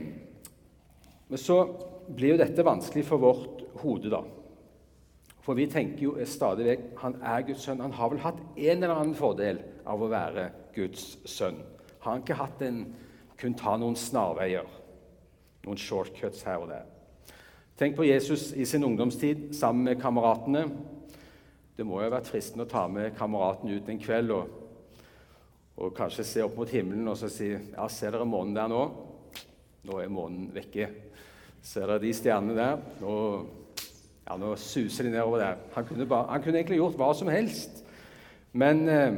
men 1.30 1.38
så 1.38 1.62
blir 2.10 2.34
jo 2.34 2.40
dette 2.42 2.66
vanskelig 2.66 3.06
for 3.06 3.22
vårt 3.22 3.62
hode, 3.80 4.10
da. 4.12 4.20
For 5.40 5.56
vi 5.56 5.66
tenker 5.72 6.04
jo 6.04 6.14
stadig 6.28 6.66
vekk 6.68 6.88
han 7.00 7.16
er 7.24 7.44
Guds 7.48 7.64
sønn. 7.64 7.80
Han 7.80 7.96
har 7.96 8.12
vel 8.12 8.22
hatt 8.24 8.40
en 8.56 8.82
eller 8.82 8.94
annen 8.94 9.16
fordel 9.16 9.62
av 9.88 10.02
å 10.02 10.10
være 10.12 10.50
Guds 10.76 11.14
sønn. 11.28 11.62
Har 12.00 12.14
han 12.14 12.24
ikke 12.24 12.38
hatt 12.38 12.62
en, 12.64 12.84
kun 13.40 13.56
ta 13.56 13.72
noen 13.80 13.96
snarveier, 13.96 14.68
noen 15.64 15.80
shortcuts 15.80 16.44
her 16.44 16.60
og 16.60 16.72
der? 16.72 16.88
Tenk 17.80 17.96
på 17.96 18.04
Jesus 18.04 18.50
i 18.52 18.66
sin 18.68 18.84
ungdomstid 18.84 19.54
sammen 19.56 19.86
med 19.88 20.00
kameratene. 20.02 20.66
Det 21.76 21.86
må 21.88 22.02
jo 22.02 22.10
ha 22.10 22.12
vært 22.18 22.28
fristende 22.28 22.66
å 22.66 22.68
ta 22.68 22.82
med 22.92 23.14
kameraten 23.16 23.72
ut 23.72 23.86
en 23.88 24.00
kveld 24.02 24.34
og, 24.36 24.50
og 25.80 25.94
kanskje 25.96 26.26
se 26.28 26.42
opp 26.44 26.58
mot 26.60 26.68
himmelen 26.68 27.08
og 27.08 27.16
så 27.16 27.30
si 27.32 27.48
ja, 27.54 27.86
ser 27.88 28.12
dere 28.12 28.26
månen 28.28 28.52
der 28.58 28.68
nå? 28.68 28.82
Nå 29.88 29.96
er 29.96 30.12
månen 30.12 30.50
vekke. 30.52 30.90
Ser 31.64 31.88
dere 31.88 32.02
de 32.04 32.12
stjernene 32.12 32.58
der? 32.58 32.84
Nå, 33.00 33.14
ja, 34.30 34.36
nå 34.38 34.52
suser 34.56 35.06
de 35.06 35.10
nedover 35.10 35.42
der. 35.42 35.62
Han 35.74 35.86
kunne, 35.88 36.06
bare, 36.06 36.28
han 36.30 36.42
kunne, 36.42 36.60
egentlig 36.60 36.78
gjort 36.78 36.98
hva 37.00 37.10
som 37.18 37.30
helst, 37.32 37.80
men, 38.52 38.84
eh, 38.88 39.16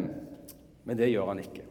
men, 0.85 0.97
det 0.97 1.11
gjør 1.11 1.29
han 1.35 1.43
ikke. 1.43 1.67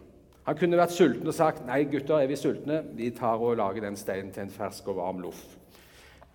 Han 0.46 0.58
kunne 0.58 0.78
vært 0.78 0.94
sulten 0.94 1.30
og 1.30 1.34
sagt 1.34 1.66
nei, 1.66 1.84
gutter, 1.90 2.20
er 2.22 2.30
vi 2.30 2.38
sultne? 2.38 2.84
Vi 2.98 3.10
tar 3.18 3.42
og 3.42 3.58
lager 3.58 3.82
den 3.86 3.98
steinen 3.98 4.30
til 4.34 4.46
en 4.46 4.54
fersk 4.54 4.88
og 4.94 5.00
varm 5.02 5.22
loff. 5.22 5.42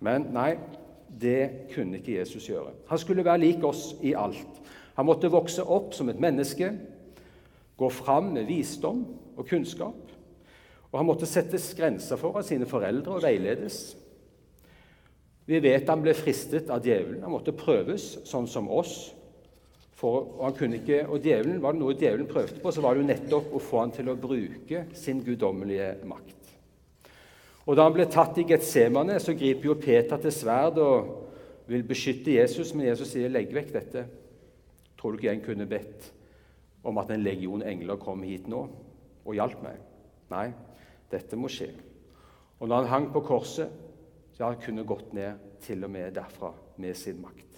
Men 0.03 0.29
nei, 0.35 0.57
det 1.07 1.71
kunne 1.73 1.99
ikke 1.99 2.17
Jesus 2.19 2.49
gjøre. 2.49 2.73
Han 2.89 2.99
skulle 2.99 3.25
være 3.25 3.43
lik 3.45 3.63
oss 3.63 3.93
i 4.03 4.13
alt. 4.13 4.61
Han 4.97 5.07
måtte 5.07 5.31
vokse 5.31 5.63
opp 5.63 5.93
som 5.95 6.09
et 6.09 6.19
menneske, 6.19 6.71
gå 7.77 7.89
fram 7.93 8.33
med 8.35 8.47
visdom 8.49 9.03
og 9.37 9.47
kunnskap. 9.47 10.11
Og 10.91 10.99
han 10.99 11.07
måtte 11.07 11.29
settes 11.29 11.69
grenser 11.77 12.19
for 12.19 12.39
av 12.39 12.47
sine 12.47 12.67
foreldre 12.67 13.19
og 13.19 13.23
veiledes. 13.23 13.95
Vi 15.47 15.59
vet 15.63 15.87
han 15.87 16.01
ble 16.03 16.11
fristet 16.17 16.71
av 16.73 16.83
djevelen. 16.83 17.21
Han 17.23 17.31
måtte 17.31 17.55
prøves, 17.55 18.17
sånn 18.27 18.49
som 18.51 18.67
oss. 18.67 19.13
For, 19.97 20.27
og, 20.43 20.59
ikke, 20.61 21.05
og 21.07 21.23
djevelen, 21.23 21.61
Var 21.63 21.73
det 21.73 21.81
noe 21.81 21.95
djevelen 21.95 22.27
prøvde 22.29 22.59
på, 22.61 22.71
så 22.71 22.83
var 22.83 22.93
det 22.93 23.01
jo 23.01 23.07
nettopp 23.07 23.53
å 23.55 23.61
få 23.63 23.79
han 23.81 23.93
til 23.95 24.11
å 24.11 24.19
bruke 24.19 24.83
sin 24.93 25.23
guddommelige 25.25 25.95
makt. 26.05 26.51
Og 27.65 27.75
Da 27.75 27.87
han 27.87 27.95
ble 27.95 28.05
tatt 28.05 28.37
i 28.37 28.45
Getsemane, 28.47 29.17
så 29.19 29.33
griper 29.35 29.71
jo 29.71 29.79
Peter 29.79 30.19
til 30.21 30.31
sverd 30.31 30.77
og 30.79 31.09
vil 31.67 31.83
beskytte 31.83 32.35
Jesus, 32.35 32.73
men 32.73 32.87
Jesus 32.87 33.11
sier 33.11 33.29
'legg 33.29 33.51
vekk 33.53 33.73
dette'. 33.73 34.05
Tror 34.97 35.11
du 35.11 35.17
ikke 35.17 35.33
jeg 35.33 35.43
kunne 35.43 35.65
bedt 35.65 36.11
om 36.83 36.97
at 36.97 37.09
en 37.11 37.23
legion 37.23 37.61
engler 37.61 37.95
kom 37.95 38.23
hit 38.23 38.47
nå 38.47 38.69
og 39.25 39.35
hjalp 39.35 39.63
meg? 39.63 39.75
Nei, 40.29 40.53
dette 41.11 41.35
må 41.35 41.47
skje. 41.47 41.71
Og 42.59 42.67
når 42.67 42.75
han 42.75 42.87
hang 42.87 43.13
på 43.13 43.21
korset, 43.21 43.69
så 44.37 44.51
han 44.51 44.59
kunne 44.61 44.85
gått 44.85 45.15
ned 45.17 45.39
til 45.65 45.81
og 45.87 45.89
med 45.89 46.13
derfra 46.13 46.51
med 46.77 46.93
sin 46.93 47.17
makt. 47.21 47.55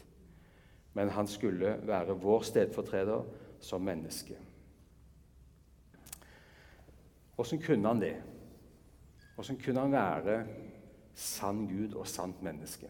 Men 0.96 1.12
han 1.12 1.28
skulle 1.28 1.74
være 1.84 2.16
vår 2.16 2.46
stedfortreder 2.48 3.26
som 3.60 3.84
menneske. 3.84 4.38
Åssen 7.38 7.60
kunne 7.60 7.88
han 7.88 8.00
det? 8.00 8.14
Åssen 9.38 9.60
kunne 9.60 9.84
han 9.84 9.92
være 9.92 10.40
sann 11.20 11.66
Gud 11.68 12.00
og 12.00 12.08
sant 12.08 12.40
menneske? 12.48 12.88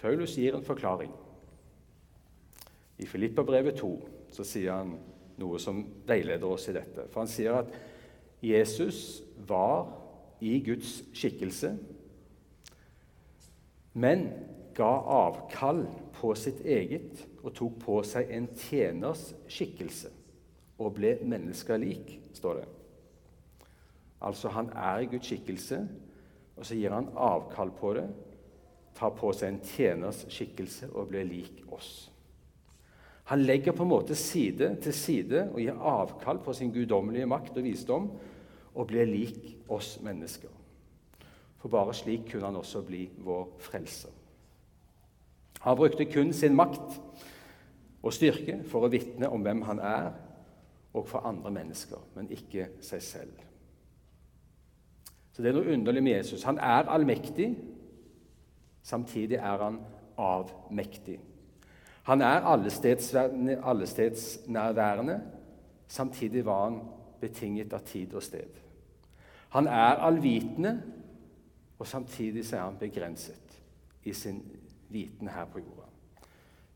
Paulus 0.00 0.38
gir 0.40 0.56
en 0.56 0.64
forklaring. 0.64 1.12
I 2.98 3.06
Filipperbrevet 3.06 3.76
2 3.84 3.94
så 4.32 4.48
sier 4.48 4.80
han 4.80 4.96
noe 5.40 5.60
som 5.60 5.84
veileder 6.08 6.48
oss 6.48 6.70
i 6.72 6.76
dette. 6.76 7.04
For 7.12 7.20
han 7.20 7.28
sier 7.28 7.60
at 7.60 7.80
Jesus 8.40 9.20
var 9.44 9.99
i 10.40 10.58
Guds 10.64 11.00
skikkelse, 11.16 11.74
men 13.92 14.28
ga 14.74 14.90
avkall 15.12 15.84
på 16.20 16.32
sitt 16.38 16.62
eget 16.64 17.24
og 17.42 17.54
tok 17.56 17.78
på 17.82 18.00
seg 18.06 18.30
en 18.32 18.48
tjeners 18.56 19.30
skikkelse 19.50 20.12
og 20.80 20.94
ble 20.96 21.16
menneskelik, 21.28 22.14
står 22.36 22.62
det. 22.62 22.68
Altså, 24.20 24.48
han 24.52 24.70
er 24.76 25.02
i 25.02 25.08
Guds 25.10 25.28
skikkelse, 25.28 25.80
og 26.56 26.66
så 26.66 26.76
gir 26.76 26.92
han 26.92 27.08
avkall 27.16 27.72
på 27.76 27.92
det, 27.96 28.06
tar 28.96 29.12
på 29.16 29.32
seg 29.36 29.54
en 29.54 29.60
tjeners 29.64 30.24
skikkelse 30.32 30.90
og 30.92 31.08
blir 31.12 31.28
lik 31.28 31.62
oss. 31.72 32.10
Han 33.30 33.44
legger 33.46 33.72
på 33.76 33.84
en 33.86 33.92
måte 33.92 34.16
side 34.18 34.72
til 34.82 34.94
side 34.96 35.44
og 35.52 35.60
gir 35.62 35.76
avkall 35.78 36.40
på 36.42 36.52
sin 36.56 36.72
guddommelige 36.74 37.28
makt 37.30 37.60
og 37.60 37.64
visdom 37.64 38.08
og 38.74 38.86
ble 38.86 39.04
lik 39.08 39.56
oss 39.68 39.98
mennesker. 40.02 40.50
For 41.60 41.68
bare 41.68 41.94
slik 41.94 42.30
kunne 42.30 42.46
han 42.48 42.56
også 42.56 42.82
bli 42.86 43.10
vår 43.24 43.48
frelser. 43.60 44.10
Han 45.60 45.76
brukte 45.76 46.04
kun 46.08 46.32
sin 46.32 46.56
makt 46.56 47.00
og 48.02 48.12
styrke 48.16 48.62
for 48.70 48.86
å 48.86 48.92
vitne 48.92 49.28
om 49.28 49.42
hvem 49.44 49.62
han 49.68 49.78
er, 49.84 50.12
og 50.94 51.06
for 51.06 51.26
andre 51.26 51.50
mennesker, 51.54 51.98
men 52.16 52.30
ikke 52.34 52.68
seg 52.82 53.02
selv. 53.02 53.32
Så 55.32 55.42
Det 55.42 55.48
er 55.48 55.54
noe 55.54 55.72
underlig 55.72 56.02
med 56.02 56.12
Jesus. 56.12 56.42
Han 56.42 56.58
er 56.58 56.88
allmektig, 56.90 57.58
samtidig 58.82 59.36
er 59.36 59.62
han 59.62 59.78
avmektig. 60.18 61.20
Han 62.02 62.22
er 62.22 62.40
allestedsnærværende, 63.64 65.20
samtidig 65.86 66.44
var 66.44 66.64
han 66.64 66.80
betinget 67.20 67.72
av 67.72 67.84
tid 67.86 68.14
og 68.14 68.22
sted. 68.22 68.48
Han 69.50 69.66
er 69.66 70.00
allvitende, 70.06 70.82
og 71.78 71.86
samtidig 71.86 72.44
er 72.52 72.60
han 72.60 72.76
begrenset 72.78 73.60
i 74.04 74.12
sin 74.12 74.42
viten 74.88 75.28
her 75.28 75.44
på 75.44 75.58
jorda. 75.58 75.88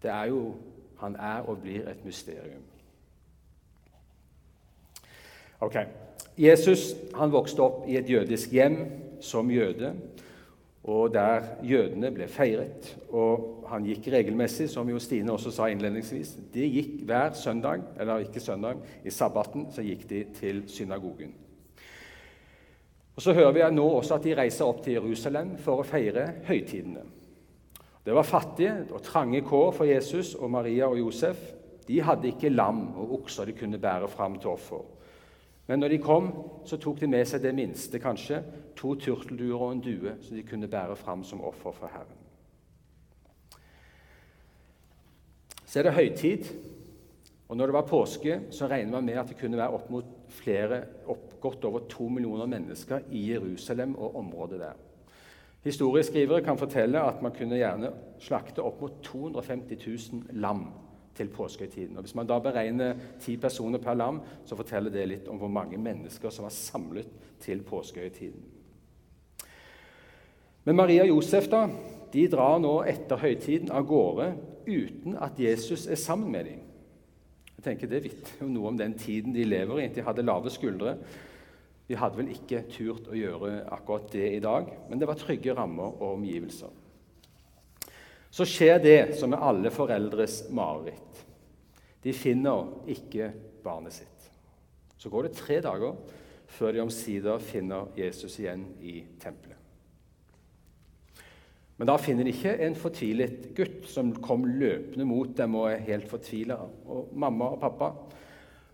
Det 0.02 0.10
er 0.10 0.24
jo 0.24 0.54
Han 1.00 1.16
er 1.16 1.42
og 1.50 1.58
blir 1.58 1.88
et 1.88 2.04
mysterium. 2.04 2.62
Ok, 5.60 5.74
Jesus 6.38 6.94
han 7.14 7.32
vokste 7.32 7.62
opp 7.62 7.88
i 7.88 7.96
et 7.98 8.10
jødisk 8.10 8.52
hjem 8.52 8.78
som 9.20 9.50
jøde, 9.50 9.90
og 10.84 11.14
der 11.14 11.46
jødene 11.64 12.10
ble 12.12 12.26
feiret. 12.28 12.90
Og 13.08 13.64
han 13.70 13.86
gikk 13.88 14.10
regelmessig, 14.12 14.68
som 14.70 14.88
jo 14.88 15.00
Stine 15.00 15.32
også 15.32 15.52
sa 15.54 15.70
innledningsvis. 15.72 16.34
De 16.52 16.66
gikk 16.68 16.98
hver 17.08 17.32
søndag, 17.40 17.86
eller 18.00 18.26
ikke 18.26 18.40
søndag, 18.40 18.82
i 19.04 19.10
sabbaten 19.10 19.70
så 19.72 19.84
gikk 19.84 20.04
de 20.10 20.24
til 20.36 20.62
synagogen. 20.68 21.32
Og 23.16 23.22
Så 23.22 23.32
hører 23.32 23.52
vi 23.52 23.74
nå 23.74 23.88
også 23.88 24.14
at 24.14 24.24
de 24.24 24.34
reiser 24.36 24.66
opp 24.66 24.82
til 24.82 24.98
Jerusalem 24.98 25.56
for 25.56 25.80
å 25.80 25.86
feire 25.86 26.26
høytidene. 26.48 27.04
Det 28.04 28.12
var 28.12 28.26
fattige 28.28 28.84
og 28.90 29.02
trange 29.02 29.40
kår 29.40 29.70
for 29.72 29.88
Jesus 29.88 30.34
og 30.34 30.50
Maria 30.50 30.90
og 30.90 30.98
Josef. 30.98 31.38
De 31.88 32.02
hadde 32.02 32.28
ikke 32.28 32.52
lam 32.52 32.90
og 32.98 33.14
okser 33.20 33.48
de 33.48 33.54
kunne 33.56 33.80
bære 33.80 34.08
fram 34.12 34.36
til 34.36 34.50
offer. 34.50 34.82
Men 35.66 35.80
når 35.80 35.94
de 35.94 35.98
kom, 35.98 36.28
så 36.68 36.76
tok 36.76 37.00
de 37.00 37.08
med 37.08 37.24
seg 37.28 37.40
det 37.44 37.54
minste, 37.56 38.00
kanskje 38.02 38.42
to 38.76 38.94
turtelduer 39.00 39.56
og 39.56 39.72
en 39.72 39.82
due, 39.84 40.12
som 40.20 40.36
de 40.36 40.44
kunne 40.44 40.68
bære 40.68 40.96
fram 41.00 41.24
som 41.24 41.44
offer 41.44 41.72
for 41.72 41.92
Herren. 41.92 42.20
Så 45.64 45.80
er 45.80 45.88
det 45.88 45.96
høytid, 45.96 46.50
og 47.48 47.56
når 47.56 47.66
det 47.70 47.76
var 47.76 47.88
påske, 47.88 48.40
så 48.50 48.68
regner 48.68 48.92
man 48.92 49.08
med 49.08 49.18
at 49.20 49.28
det 49.28 49.38
kunne 49.40 49.58
være 49.58 49.76
opp 49.76 49.88
mot 49.90 50.12
flere, 50.32 50.82
opp, 51.10 51.40
godt 51.40 51.64
over 51.64 51.88
to 51.90 52.08
millioner 52.08 52.46
mennesker 52.46 53.08
i 53.10 53.24
Jerusalem 53.32 53.96
og 53.96 54.16
området 54.16 54.60
der. 54.60 54.78
Historieskrivere 55.64 56.44
kan 56.44 56.60
fortelle 56.60 57.00
at 57.00 57.22
man 57.24 57.32
kunne 57.32 57.56
gjerne 57.56 57.90
slakte 58.20 58.62
opp 58.62 58.80
mot 58.84 58.98
250 59.02 59.86
000 60.12 60.40
lam 60.44 60.66
til 61.16 61.30
påskehøytiden. 61.32 61.96
Hvis 62.00 62.14
man 62.18 62.26
da 62.26 62.38
beregner 62.42 62.98
ti 63.22 63.36
personer 63.40 63.78
per 63.82 63.94
lam, 63.94 64.20
så 64.46 64.56
forteller 64.58 64.92
det 64.92 65.06
litt 65.08 65.30
om 65.30 65.38
hvor 65.40 65.52
mange 65.52 65.78
mennesker 65.78 66.32
som 66.34 66.46
var 66.48 66.54
samlet 66.54 67.10
til 67.42 67.62
påskehøytiden. 67.66 68.42
Men 70.64 70.76
Maria 70.76 71.04
og 71.04 71.16
Josef 71.16 71.48
da, 71.52 71.66
de 72.14 72.28
drar 72.32 72.60
nå 72.62 72.76
etter 72.88 73.20
høytiden 73.20 73.72
av 73.74 73.86
gårde 73.88 74.30
uten 74.66 75.18
at 75.20 75.40
Jesus 75.40 75.86
er 75.86 76.00
sammen 76.00 76.32
med 76.32 76.48
dem. 76.48 76.62
Jeg 77.56 77.66
tenker 77.66 77.90
Det 77.90 78.02
vitner 78.04 78.40
jo 78.40 78.48
noe 78.52 78.70
om 78.72 78.78
den 78.78 78.94
tiden 78.98 79.34
de 79.34 79.44
lever 79.44 79.82
i. 79.82 79.88
De 79.92 80.04
hadde 80.04 80.24
lave 80.24 80.52
skuldre. 80.52 80.96
Vi 81.88 81.98
hadde 82.00 82.16
vel 82.16 82.32
ikke 82.32 82.64
turt 82.72 83.10
å 83.12 83.16
gjøre 83.16 83.58
akkurat 83.72 84.08
det 84.12 84.30
i 84.36 84.40
dag, 84.40 84.70
men 84.88 85.00
det 85.00 85.08
var 85.08 85.20
trygge 85.20 85.52
rammer 85.56 85.92
og 85.98 86.14
omgivelser. 86.14 86.72
Så 88.34 88.46
skjer 88.48 88.80
det 88.82 88.98
som 89.18 89.34
er 89.34 89.44
alle 89.46 89.70
foreldres 89.70 90.40
mareritt. 90.54 91.20
De 92.02 92.12
finner 92.12 92.72
ikke 92.90 93.30
barnet 93.62 93.94
sitt. 93.94 94.30
Så 94.98 95.10
går 95.12 95.28
det 95.28 95.36
tre 95.38 95.60
dager 95.62 95.94
før 96.54 96.74
de 96.74 96.82
omsider 96.82 97.42
finner 97.42 97.92
Jesus 97.98 98.38
igjen 98.40 98.66
i 98.82 98.98
tempelet. 99.22 99.60
Men 101.78 101.90
da 101.90 101.96
finner 101.98 102.26
de 102.26 102.34
ikke 102.34 102.52
en 102.62 102.76
fortvilet 102.78 103.48
gutt 103.56 103.88
som 103.90 104.12
kom 104.22 104.44
løpende 104.46 105.06
mot 105.08 105.30
dem 105.38 105.56
og 105.58 105.70
er 105.72 105.86
helt 105.88 106.10
fortvila. 106.10 106.58
Og 106.86 107.14
mamma 107.18 107.54
og 107.54 107.62
pappa 107.62 107.94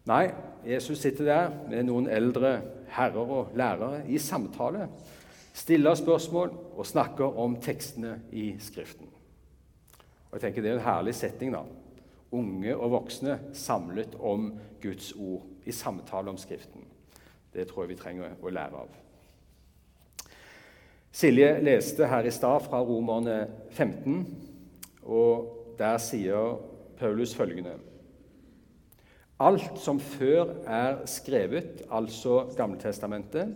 Nei, 0.09 0.31
Jesus 0.65 1.03
sitter 1.05 1.27
der 1.29 1.51
med 1.69 1.85
noen 1.87 2.09
eldre 2.11 2.55
herrer 2.97 3.33
og 3.37 3.53
lærere 3.55 4.01
i 4.09 4.19
samtale, 4.19 4.89
stiller 5.53 5.95
spørsmål 5.95 6.57
og 6.73 6.89
snakker 6.89 7.37
om 7.45 7.59
tekstene 7.61 8.17
i 8.33 8.55
Skriften. 8.65 9.20
Og 10.31 10.39
jeg 10.39 10.47
tenker 10.47 10.63
Det 10.63 10.71
er 10.71 10.79
en 10.79 10.87
herlig 10.87 11.15
setting. 11.15 11.53
da. 11.53 11.65
Unge 12.33 12.77
og 12.77 12.91
voksne 12.91 13.39
samlet 13.53 14.15
om 14.21 14.53
Guds 14.83 15.13
ord 15.13 15.47
i 15.67 15.73
samtale 15.73 16.31
om 16.31 16.39
Skriften. 16.39 16.85
Det 17.53 17.67
tror 17.69 17.83
jeg 17.83 17.97
vi 17.97 18.03
trenger 18.03 18.37
å 18.43 18.51
lære 18.51 18.85
av. 18.85 18.89
Silje 21.11 21.57
leste 21.59 22.07
her 22.07 22.23
i 22.23 22.31
stad 22.31 22.63
fra 22.63 22.79
Romerne 22.87 23.49
15, 23.75 24.21
og 25.03 25.75
der 25.79 25.99
sier 25.99 26.61
Paulus 27.01 27.35
følgende 27.35 27.75
Alt 29.41 29.79
som 29.81 29.99
før 29.99 30.53
er 30.69 31.01
skrevet, 31.09 31.83
altså 31.91 32.45
Gammeltestamentet, 32.57 33.55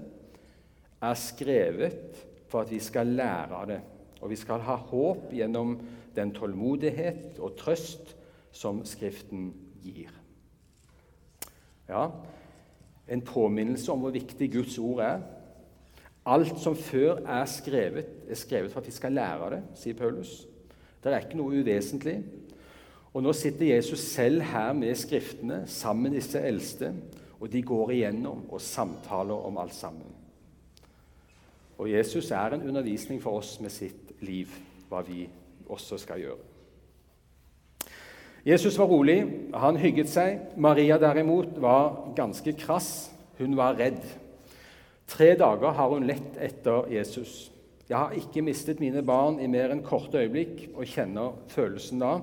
er 1.04 1.18
skrevet 1.20 2.22
for 2.48 2.64
at 2.64 2.72
vi 2.72 2.80
skal 2.80 3.12
lære 3.12 3.58
av 3.58 3.66
det. 3.68 3.80
Og 4.24 4.32
vi 4.32 4.38
skal 4.40 4.64
ha 4.64 4.78
håp 4.80 5.28
gjennom 5.36 5.76
den 6.16 6.32
tålmodighet 6.34 7.38
og 7.38 7.56
trøst 7.58 8.14
som 8.54 8.84
Skriften 8.86 9.52
gir. 9.82 10.12
Ja, 11.88 12.08
en 13.08 13.20
påminnelse 13.20 13.92
om 13.92 14.04
hvor 14.04 14.14
viktig 14.14 14.52
Guds 14.52 14.78
ord 14.78 15.02
er. 15.04 15.20
Alt 16.26 16.60
som 16.60 16.76
før 16.76 17.20
er 17.26 17.44
skrevet, 17.44 18.06
er 18.28 18.34
skrevet 18.34 18.72
for 18.72 18.80
at 18.80 18.86
vi 18.86 18.92
skal 18.96 19.12
lære 19.12 19.50
det, 19.56 19.62
sier 19.76 19.96
Paulus. 19.98 20.46
Det 21.04 21.12
er 21.12 21.20
ikke 21.20 21.36
noe 21.36 21.60
uvesentlig. 21.60 22.16
Og 23.14 23.22
Nå 23.22 23.32
sitter 23.36 23.74
Jesus 23.74 24.00
selv 24.00 24.42
her 24.42 24.72
med 24.72 24.94
Skriftene 24.96 25.62
sammen 25.66 26.08
med 26.08 26.16
disse 26.16 26.40
eldste, 26.40 26.94
og 27.40 27.52
de 27.52 27.62
går 27.62 27.90
igjennom 27.90 28.46
og 28.48 28.60
samtaler 28.60 29.46
om 29.46 29.58
alt 29.60 29.74
sammen. 29.74 30.08
Og 31.78 31.90
Jesus 31.90 32.30
er 32.30 32.54
en 32.54 32.68
undervisning 32.68 33.22
for 33.22 33.38
oss 33.38 33.58
med 33.60 33.70
sitt 33.70 34.14
liv, 34.24 34.48
hva 34.88 35.02
vi 35.04 35.26
også 35.68 35.98
skal 36.00 36.20
gjøre. 36.20 36.42
Jesus 38.44 38.76
var 38.76 38.90
rolig, 38.90 39.22
han 39.56 39.78
hygget 39.80 40.10
seg. 40.12 40.40
Maria 40.60 40.98
derimot 41.00 41.56
var 41.64 42.12
ganske 42.16 42.52
krass. 42.60 43.08
Hun 43.38 43.56
var 43.56 43.78
redd. 43.78 44.02
Tre 45.08 45.30
dager 45.40 45.72
har 45.72 45.88
hun 45.88 46.04
lett 46.04 46.36
etter 46.36 46.90
Jesus. 46.92 47.50
Jeg 47.88 47.96
har 47.96 48.12
ikke 48.16 48.44
mistet 48.44 48.80
mine 48.80 49.00
barn 49.04 49.38
i 49.40 49.48
mer 49.48 49.72
enn 49.72 49.80
korte 49.84 50.20
øyeblikk 50.20 50.74
og 50.74 50.88
kjenner 50.88 51.38
følelsen 51.52 52.04
da. 52.04 52.18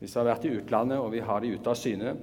Hvis 0.00 0.14
vi 0.14 0.20
har 0.20 0.28
vært 0.28 0.46
i 0.46 0.54
utlandet 0.58 1.02
og 1.02 1.12
vi 1.14 1.22
har 1.26 1.42
de 1.42 1.52
ute 1.54 1.70
av 1.70 1.78
syne, 1.78 2.16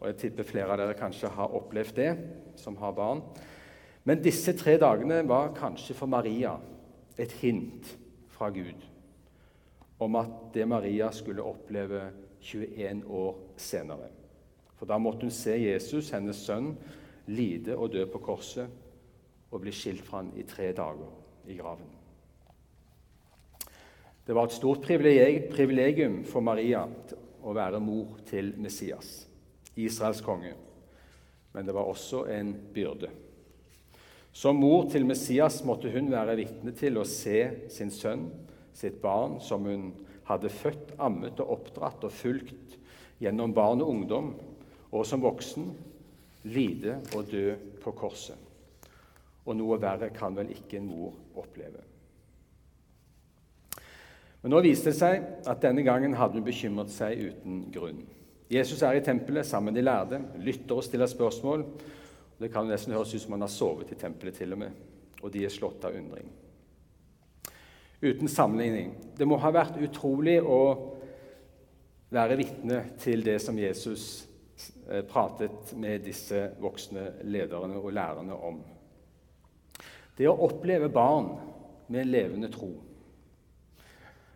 og 0.00 0.08
jeg 0.08 0.18
tipper 0.24 0.48
flere 0.48 0.72
av 0.74 0.80
dere 0.80 0.96
kanskje 0.98 1.30
har 1.36 1.56
opplevd 1.56 1.98
det, 2.00 2.12
som 2.56 2.76
har 2.80 2.92
barn 2.96 3.22
Men 4.04 4.20
disse 4.20 4.52
tre 4.58 4.74
dagene 4.80 5.22
var 5.28 5.54
kanskje 5.54 5.94
for 5.94 6.10
Maria 6.10 6.56
et 7.16 7.32
hint 7.40 7.86
fra 8.34 8.50
Gud 8.50 8.91
om 10.04 10.18
at 10.20 10.52
det 10.54 10.66
Maria 10.68 11.10
skulle 11.14 11.44
oppleve 11.46 12.08
21 12.42 13.04
år 13.06 13.38
senere. 13.56 14.10
For 14.76 14.90
da 14.90 14.98
måtte 14.98 15.28
hun 15.28 15.34
se 15.34 15.54
Jesus, 15.60 16.10
hennes 16.10 16.42
sønn, 16.42 16.72
lide 17.30 17.76
og 17.76 17.92
dø 17.94 18.04
på 18.10 18.18
korset 18.22 18.66
og 19.52 19.60
bli 19.62 19.72
skilt 19.74 20.02
fra 20.02 20.22
ham 20.22 20.32
i 20.34 20.46
tre 20.48 20.72
dager 20.74 21.12
i 21.46 21.56
graven. 21.58 21.90
Det 24.26 24.34
var 24.34 24.46
et 24.46 24.54
stort 24.54 24.82
privilegium 24.86 26.22
for 26.26 26.44
Maria 26.46 26.84
å 27.42 27.54
være 27.54 27.80
mor 27.82 28.20
til 28.26 28.52
Messias, 28.62 29.26
Israels 29.74 30.22
konge. 30.22 30.54
Men 31.52 31.66
det 31.66 31.74
var 31.74 31.90
også 31.90 32.24
en 32.30 32.52
byrde. 32.74 33.10
Som 34.32 34.62
mor 34.62 34.86
til 34.90 35.04
Messias 35.04 35.60
måtte 35.68 35.90
hun 35.92 36.08
være 36.10 36.38
vitne 36.38 36.72
til 36.76 36.96
å 36.96 37.04
se 37.08 37.68
sin 37.70 37.90
sønn, 37.92 38.30
sitt 38.76 39.00
barn, 39.02 39.38
som 39.40 39.66
hun 39.68 39.90
hadde 40.28 40.50
født, 40.52 40.94
ammet 41.02 41.40
og 41.42 41.56
oppdratt 41.58 42.04
og 42.06 42.14
fulgt 42.14 42.76
gjennom 43.22 43.54
barn 43.54 43.82
og 43.82 43.92
ungdom, 43.94 44.32
og 44.92 45.06
som 45.06 45.22
voksen, 45.22 45.70
lide 46.42 46.98
og 47.14 47.30
dø 47.30 47.54
på 47.82 47.94
korset. 47.94 48.38
Og 49.46 49.56
noe 49.58 49.78
verre 49.82 50.10
kan 50.14 50.34
vel 50.36 50.50
ikke 50.54 50.78
en 50.78 50.90
mor 50.90 51.16
oppleve. 51.38 51.82
Men 54.42 54.54
nå 54.54 54.60
viste 54.64 54.90
det 54.90 54.98
seg 54.98 55.46
at 55.46 55.62
denne 55.62 55.84
gangen 55.86 56.16
hadde 56.18 56.40
hun 56.40 56.46
bekymret 56.46 56.90
seg 56.90 57.28
uten 57.30 57.62
grunn. 57.74 58.02
Jesus 58.52 58.82
er 58.84 58.98
i 58.98 59.04
tempelet 59.04 59.46
sammen 59.46 59.70
med 59.70 59.78
de 59.78 59.86
lærde, 59.86 60.18
lytter 60.42 60.76
og 60.76 60.84
stiller 60.84 61.08
spørsmål. 61.08 61.62
Det 62.42 62.50
kan 62.52 62.66
nesten 62.68 62.92
høres 62.92 63.14
ut 63.14 63.22
som 63.22 63.36
han 63.36 63.46
har 63.46 63.52
sovet 63.52 63.94
i 63.94 63.98
tempelet, 63.98 64.34
til 64.36 64.52
og 64.52 64.64
med. 64.64 64.80
Og 65.22 65.30
de 65.32 65.44
er 65.46 65.54
slått 65.54 65.86
av 65.86 65.94
undring. 65.94 66.26
Uten 68.02 68.28
sammenligning. 68.28 68.96
Det 69.16 69.26
må 69.28 69.38
ha 69.38 69.52
vært 69.54 69.78
utrolig 69.78 70.40
å 70.42 70.60
være 72.12 72.36
vitne 72.40 72.82
til 73.00 73.22
det 73.24 73.38
som 73.40 73.58
Jesus 73.58 74.26
eh, 74.88 75.04
pratet 75.08 75.72
med 75.78 76.02
disse 76.04 76.48
voksne 76.60 77.08
lederne 77.24 77.78
og 77.78 77.92
lærerne 77.94 78.36
om. 78.36 78.58
Det 80.18 80.26
å 80.28 80.40
oppleve 80.44 80.90
barn 80.92 81.30
med 81.88 82.02
en 82.02 82.12
levende 82.12 82.50
tro 82.52 82.74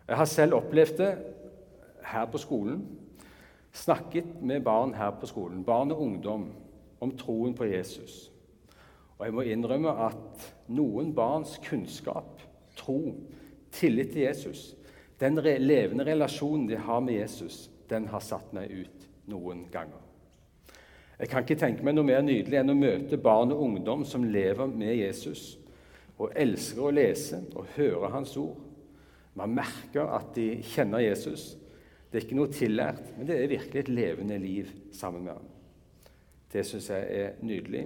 jeg 0.07 0.15
har 0.17 0.25
selv 0.25 0.53
opplevd 0.53 0.97
det 0.97 1.17
her 2.07 2.25
på 2.31 2.39
skolen. 2.39 2.85
Snakket 3.73 4.41
med 4.41 4.63
barn 4.63 4.93
her 4.93 5.11
på 5.19 5.27
skolen, 5.27 5.63
barn 5.63 5.91
og 5.91 6.01
ungdom, 6.01 6.45
om 6.99 7.11
troen 7.17 7.53
på 7.53 7.67
Jesus. 7.67 8.31
Og 9.17 9.25
jeg 9.25 9.33
må 9.33 9.41
innrømme 9.41 9.91
at 10.07 10.47
noen 10.67 11.11
barns 11.15 11.57
kunnskap, 11.65 12.39
tro, 12.77 13.15
tillit 13.77 14.11
til 14.13 14.25
Jesus, 14.25 14.73
den 15.21 15.39
levende 15.41 16.05
relasjonen 16.05 16.67
de 16.69 16.77
har 16.77 16.99
med 17.01 17.19
Jesus, 17.21 17.67
den 17.89 18.09
har 18.11 18.21
satt 18.21 18.51
meg 18.53 18.73
ut 18.73 19.07
noen 19.31 19.65
ganger. 19.71 20.03
Jeg 21.17 21.31
kan 21.31 21.45
ikke 21.45 21.57
tenke 21.57 21.85
meg 21.85 21.95
noe 21.97 22.05
mer 22.05 22.21
nydelig 22.21 22.59
enn 22.59 22.73
å 22.73 22.77
møte 22.77 23.17
barn 23.17 23.53
og 23.55 23.63
ungdom 23.65 24.03
som 24.05 24.27
lever 24.27 24.69
med 24.69 24.93
Jesus, 24.99 25.55
og 26.17 26.33
elsker 26.37 26.85
å 26.85 26.93
lese 26.93 27.41
og 27.55 27.69
høre 27.77 28.09
hans 28.13 28.35
ord 28.41 28.67
man 29.37 29.53
merker 29.53 30.09
at 30.17 30.31
de 30.35 30.63
kjenner 30.65 31.03
Jesus. 31.05 31.51
Det 32.09 32.17
er 32.17 32.25
ikke 32.25 32.39
noe 32.39 32.49
tillært, 32.53 33.03
men 33.17 33.27
det 33.29 33.37
er 33.37 33.51
virkelig 33.51 33.83
et 33.83 33.91
levende 33.91 34.37
liv 34.41 34.71
sammen 34.95 35.27
med 35.27 35.35
ham. 35.35 35.51
Det 36.49 36.63
syns 36.65 36.89
jeg 36.89 37.19
er 37.19 37.35
nydelig. 37.45 37.83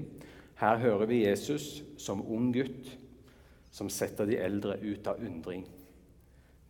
Her 0.61 0.79
hører 0.79 1.09
vi 1.09 1.23
Jesus 1.25 1.81
som 1.99 2.21
ung 2.23 2.53
gutt 2.55 2.93
som 3.73 3.89
setter 3.91 4.29
de 4.29 4.39
eldre 4.39 4.77
ut 4.79 5.07
av 5.09 5.19
undring 5.19 5.65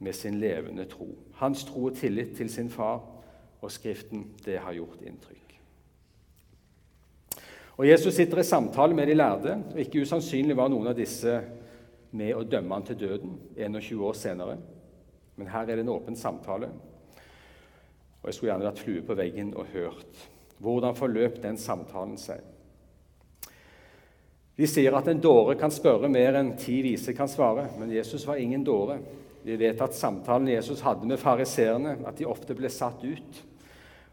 med 0.02 0.16
sin 0.18 0.40
levende 0.42 0.88
tro. 0.90 1.08
Hans 1.38 1.64
tro 1.66 1.86
og 1.92 1.96
tillit 1.98 2.34
til 2.38 2.50
sin 2.50 2.70
far 2.70 3.00
og 3.62 3.72
Skriften, 3.72 4.26
det 4.46 4.58
har 4.60 4.74
gjort 4.74 5.04
inntrykk. 5.06 5.38
Og 7.78 7.88
Jesus 7.88 8.14
sitter 8.14 8.42
i 8.42 8.44
samtale 8.44 8.96
med 8.98 9.08
de 9.08 9.14
lærde, 9.14 9.54
og 9.74 9.80
ikke 9.80 10.02
usannsynlig 10.02 10.58
var 10.58 10.70
noen 10.70 10.90
av 10.92 10.98
disse 10.98 11.40
med 12.12 12.34
å 12.36 12.44
dømme 12.44 12.76
han 12.76 12.86
til 12.86 13.00
døden 13.00 13.38
21 13.58 14.02
år 14.06 14.18
senere. 14.18 14.58
Men 15.38 15.50
her 15.54 15.70
er 15.70 15.78
det 15.80 15.86
en 15.86 15.94
åpen 15.94 16.18
samtale. 16.18 16.70
Og 18.22 18.30
Jeg 18.30 18.34
skulle 18.34 18.52
gjerne 18.52 18.68
vært 18.68 18.82
flue 18.82 19.06
på 19.06 19.18
veggen 19.18 19.54
og 19.58 19.70
hørt. 19.74 20.28
Hvordan 20.62 20.98
forløp 20.98 21.40
den 21.42 21.58
samtalen 21.58 22.18
seg? 22.22 22.42
De 24.58 24.68
sier 24.70 24.94
at 24.94 25.08
en 25.10 25.22
dåre 25.22 25.56
kan 25.58 25.74
spørre 25.74 26.10
mer 26.12 26.38
enn 26.38 26.52
ti 26.60 26.82
vise 26.86 27.16
kan 27.18 27.30
svare, 27.32 27.70
men 27.80 27.94
Jesus 27.94 28.28
var 28.28 28.38
ingen 28.38 28.66
dåre. 28.68 29.00
Vi 29.44 29.56
vet 29.58 29.82
at 29.82 29.96
samtalen 29.98 30.52
Jesus 30.52 30.84
hadde 30.86 31.08
med 31.10 31.20
fariseerne, 31.20 31.98
at 32.06 32.18
de 32.20 32.30
ofte 32.30 32.56
ble 32.58 32.70
satt 32.70 33.04
ut, 33.04 33.42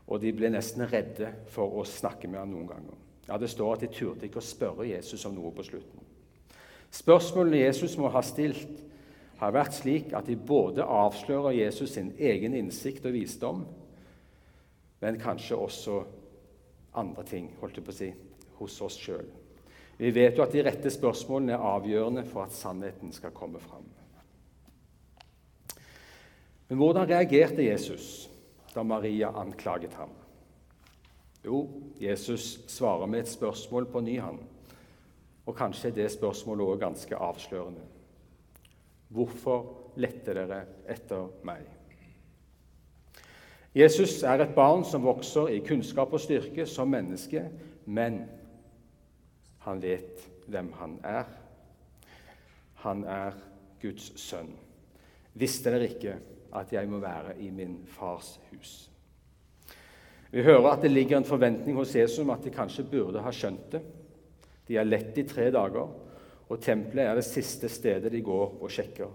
og 0.08 0.22
de 0.22 0.32
ble 0.32 0.48
nesten 0.52 0.86
redde 0.88 1.34
for 1.52 1.80
å 1.80 1.84
snakke 1.84 2.30
med 2.30 2.40
ham 2.40 2.52
noen 2.54 2.68
ganger. 2.70 3.00
Ja, 3.28 3.36
Det 3.36 3.50
står 3.50 3.74
at 3.74 3.80
de 3.84 3.90
turte 3.92 4.24
ikke 4.24 4.40
å 4.40 4.44
spørre 4.44 4.88
Jesus 4.88 5.24
om 5.28 5.34
noe 5.36 5.52
på 5.52 5.66
slutten. 5.66 6.04
Spørsmålene 6.90 7.60
Jesus 7.66 7.98
må 8.00 8.08
ha 8.08 8.22
stilt, 8.24 8.84
har 9.38 9.52
vært 9.54 9.76
slik 9.76 10.14
at 10.16 10.26
de 10.26 10.34
både 10.34 10.82
avslører 10.82 11.52
Jesus 11.60 11.92
sin 11.94 12.08
egen 12.18 12.56
innsikt 12.58 13.04
og 13.06 13.14
visdom, 13.14 13.60
men 15.00 15.20
kanskje 15.20 15.60
også 15.60 16.00
andre 16.98 17.22
ting 17.28 17.52
holdt 17.60 17.78
jeg 17.78 17.86
på 17.86 17.94
å 17.94 17.98
si, 18.00 18.08
hos 18.58 18.80
oss 18.82 18.96
sjøl. 18.98 19.28
Vi 19.98 20.10
vet 20.14 20.38
jo 20.38 20.42
at 20.42 20.54
de 20.54 20.64
rette 20.66 20.90
spørsmålene 20.90 21.54
er 21.54 21.70
avgjørende 21.76 22.24
for 22.26 22.46
at 22.46 22.56
sannheten 22.56 23.12
skal 23.14 23.34
komme 23.36 23.60
fram. 23.62 23.86
Men 26.68 26.78
hvordan 26.78 27.08
reagerte 27.08 27.64
Jesus 27.64 28.28
da 28.74 28.82
Maria 28.82 29.32
anklaget 29.40 29.94
ham? 29.94 30.10
Jo, 31.44 31.68
Jesus 32.00 32.60
svarer 32.68 33.06
med 33.06 33.20
et 33.20 33.28
spørsmål 33.28 33.86
på 33.86 34.00
ny, 34.00 34.20
han. 34.20 34.38
Og 35.46 35.56
kanskje 35.56 35.88
er 35.88 35.94
det 35.96 36.10
spørsmålet 36.12 36.66
òg 36.66 36.80
ganske 36.82 37.16
avslørende. 37.16 37.84
Hvorfor 39.08 39.64
lette 39.96 40.34
dere 40.36 40.64
etter 40.90 41.30
meg? 41.48 41.64
Jesus 43.74 44.22
er 44.22 44.42
et 44.42 44.54
barn 44.56 44.84
som 44.84 45.04
vokser 45.06 45.48
i 45.54 45.62
kunnskap 45.64 46.12
og 46.12 46.20
styrke 46.20 46.66
som 46.66 46.90
menneske, 46.92 47.46
men 47.86 48.24
han 49.64 49.80
vet 49.80 50.24
hvem 50.48 50.72
han 50.80 50.98
er. 51.04 51.28
Han 52.84 53.04
er 53.04 53.36
Guds 53.80 54.10
sønn. 54.20 54.50
Visste 55.38 55.72
dere 55.72 55.88
ikke 55.88 56.18
at 56.54 56.72
jeg 56.72 56.88
må 56.88 57.00
være 57.02 57.36
i 57.40 57.50
min 57.50 57.80
fars 57.86 58.38
hus? 58.50 58.90
Vi 60.30 60.42
hører 60.44 60.70
at 60.74 60.82
det 60.84 60.90
ligger 60.90 61.16
en 61.16 61.28
forventning 61.28 61.76
hos 61.76 61.94
Jesus 61.96 62.18
om 62.18 62.30
at 62.30 62.44
de 62.44 62.52
kanskje 62.52 62.84
burde 62.90 63.22
ha 63.24 63.32
skjønt 63.32 63.72
det. 63.72 63.82
De 64.68 64.76
har 64.76 64.84
lett 64.84 65.16
i 65.18 65.24
tre 65.24 65.48
dager, 65.50 65.88
og 66.48 66.60
tempelet 66.60 67.06
er 67.06 67.16
det 67.16 67.24
siste 67.24 67.68
stedet 67.72 68.12
de 68.12 68.20
går 68.24 68.58
og 68.60 68.72
sjekker. 68.72 69.12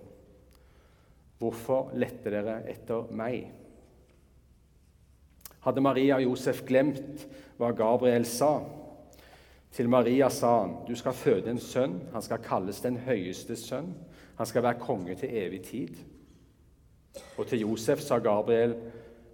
Hvorfor 1.38 1.92
lette 2.00 2.32
dere 2.34 2.62
etter 2.72 3.12
meg? 3.14 3.52
Hadde 5.64 5.84
Maria 5.84 6.18
og 6.18 6.26
Josef 6.26 6.64
glemt 6.68 7.28
hva 7.60 7.72
Gabriel 7.78 8.26
sa? 8.28 8.58
Til 9.74 9.90
Maria 9.90 10.30
sa 10.30 10.60
han, 10.62 10.76
'Du 10.88 10.96
skal 10.96 11.14
føde 11.14 11.50
en 11.50 11.60
sønn. 11.60 12.02
Han 12.14 12.22
skal 12.22 12.38
kalles 12.38 12.82
den 12.82 12.98
høyeste 12.98 13.56
sønn. 13.56 13.94
Han 14.38 14.46
skal 14.46 14.64
være 14.64 14.80
konge 14.80 15.16
til 15.16 15.30
evig 15.32 15.62
tid.' 15.62 16.13
Og 17.38 17.48
til 17.48 17.60
Josef 17.60 18.00
sa 18.00 18.18
Gabriel, 18.18 18.76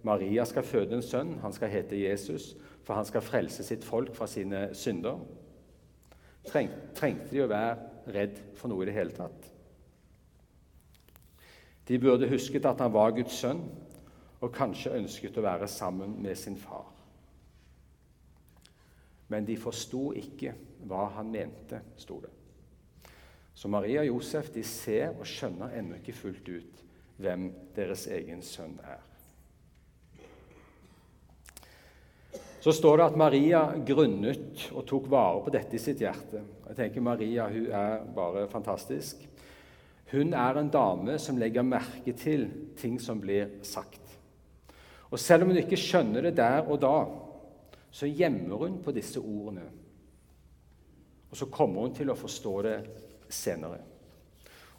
'Maria 0.04 0.46
skal 0.46 0.64
føde 0.64 0.96
en 0.96 1.02
sønn. 1.02 1.40
Han 1.42 1.54
skal 1.54 1.70
hete 1.70 2.10
Jesus, 2.10 2.56
for 2.84 2.94
han 2.94 3.06
skal 3.06 3.22
frelse 3.22 3.64
sitt 3.64 3.84
folk 3.84 4.16
fra 4.16 4.28
sine 4.28 4.70
synder.' 4.74 5.20
Treng, 6.48 6.70
trengte 6.96 7.32
de 7.32 7.44
å 7.44 7.48
være 7.48 7.78
redd 8.08 8.38
for 8.56 8.68
noe 8.68 8.84
i 8.84 8.86
det 8.86 8.94
hele 8.94 9.12
tatt? 9.12 9.52
De 11.88 12.00
burde 12.00 12.30
husket 12.30 12.66
at 12.66 12.80
han 12.80 12.94
var 12.94 13.12
Guds 13.12 13.34
sønn, 13.34 13.62
og 14.42 14.54
kanskje 14.54 14.96
ønsket 14.96 15.38
å 15.38 15.44
være 15.44 15.68
sammen 15.68 16.16
med 16.24 16.38
sin 16.38 16.58
far 16.58 16.88
men 19.30 19.46
de 19.46 19.56
forsto 19.62 20.10
ikke 20.18 20.56
hva 20.90 21.06
han 21.20 21.32
mente, 21.32 21.82
sto 22.02 22.18
det. 22.24 22.32
Så 23.54 23.70
Maria 23.70 24.02
og 24.02 24.14
Josef 24.14 24.50
de 24.54 24.64
ser 24.66 25.12
og 25.12 25.28
skjønner 25.28 25.76
ennå 25.78 26.00
ikke 26.00 26.18
fullt 26.18 26.50
ut 26.50 26.86
hvem 27.20 27.50
deres 27.76 28.08
egen 28.12 28.42
sønn 28.46 28.78
er. 28.84 29.04
Så 32.60 32.74
står 32.76 33.00
det 33.00 33.06
at 33.08 33.18
Maria 33.20 33.62
grunnet 33.88 34.66
og 34.76 34.84
tok 34.88 35.08
vare 35.12 35.40
på 35.46 35.52
dette 35.54 35.78
i 35.78 35.82
sitt 35.82 36.02
hjerte. 36.04 36.42
Jeg 36.68 36.76
tenker 36.76 37.04
Maria 37.04 37.48
hun 37.52 37.70
er 37.72 38.04
bare 38.16 38.48
fantastisk. 38.52 39.22
Hun 40.12 40.34
er 40.34 40.60
en 40.60 40.72
dame 40.74 41.16
som 41.22 41.40
legger 41.40 41.64
merke 41.64 42.14
til 42.18 42.48
ting 42.80 42.98
som 43.00 43.22
blir 43.22 43.62
sagt. 43.64 44.02
Og 45.10 45.20
Selv 45.20 45.44
om 45.44 45.54
hun 45.54 45.62
ikke 45.62 45.80
skjønner 45.80 46.28
det 46.28 46.36
der 46.38 46.68
og 46.68 46.82
da, 46.84 46.98
så 47.92 48.10
gjemmer 48.10 48.66
hun 48.66 48.82
på 48.84 48.92
disse 48.94 49.22
ordene. 49.22 49.66
Og 51.32 51.38
så 51.38 51.48
kommer 51.50 51.88
hun 51.88 51.96
til 51.96 52.12
å 52.12 52.18
forstå 52.18 52.54
det 52.66 52.78
senere. 53.30 53.80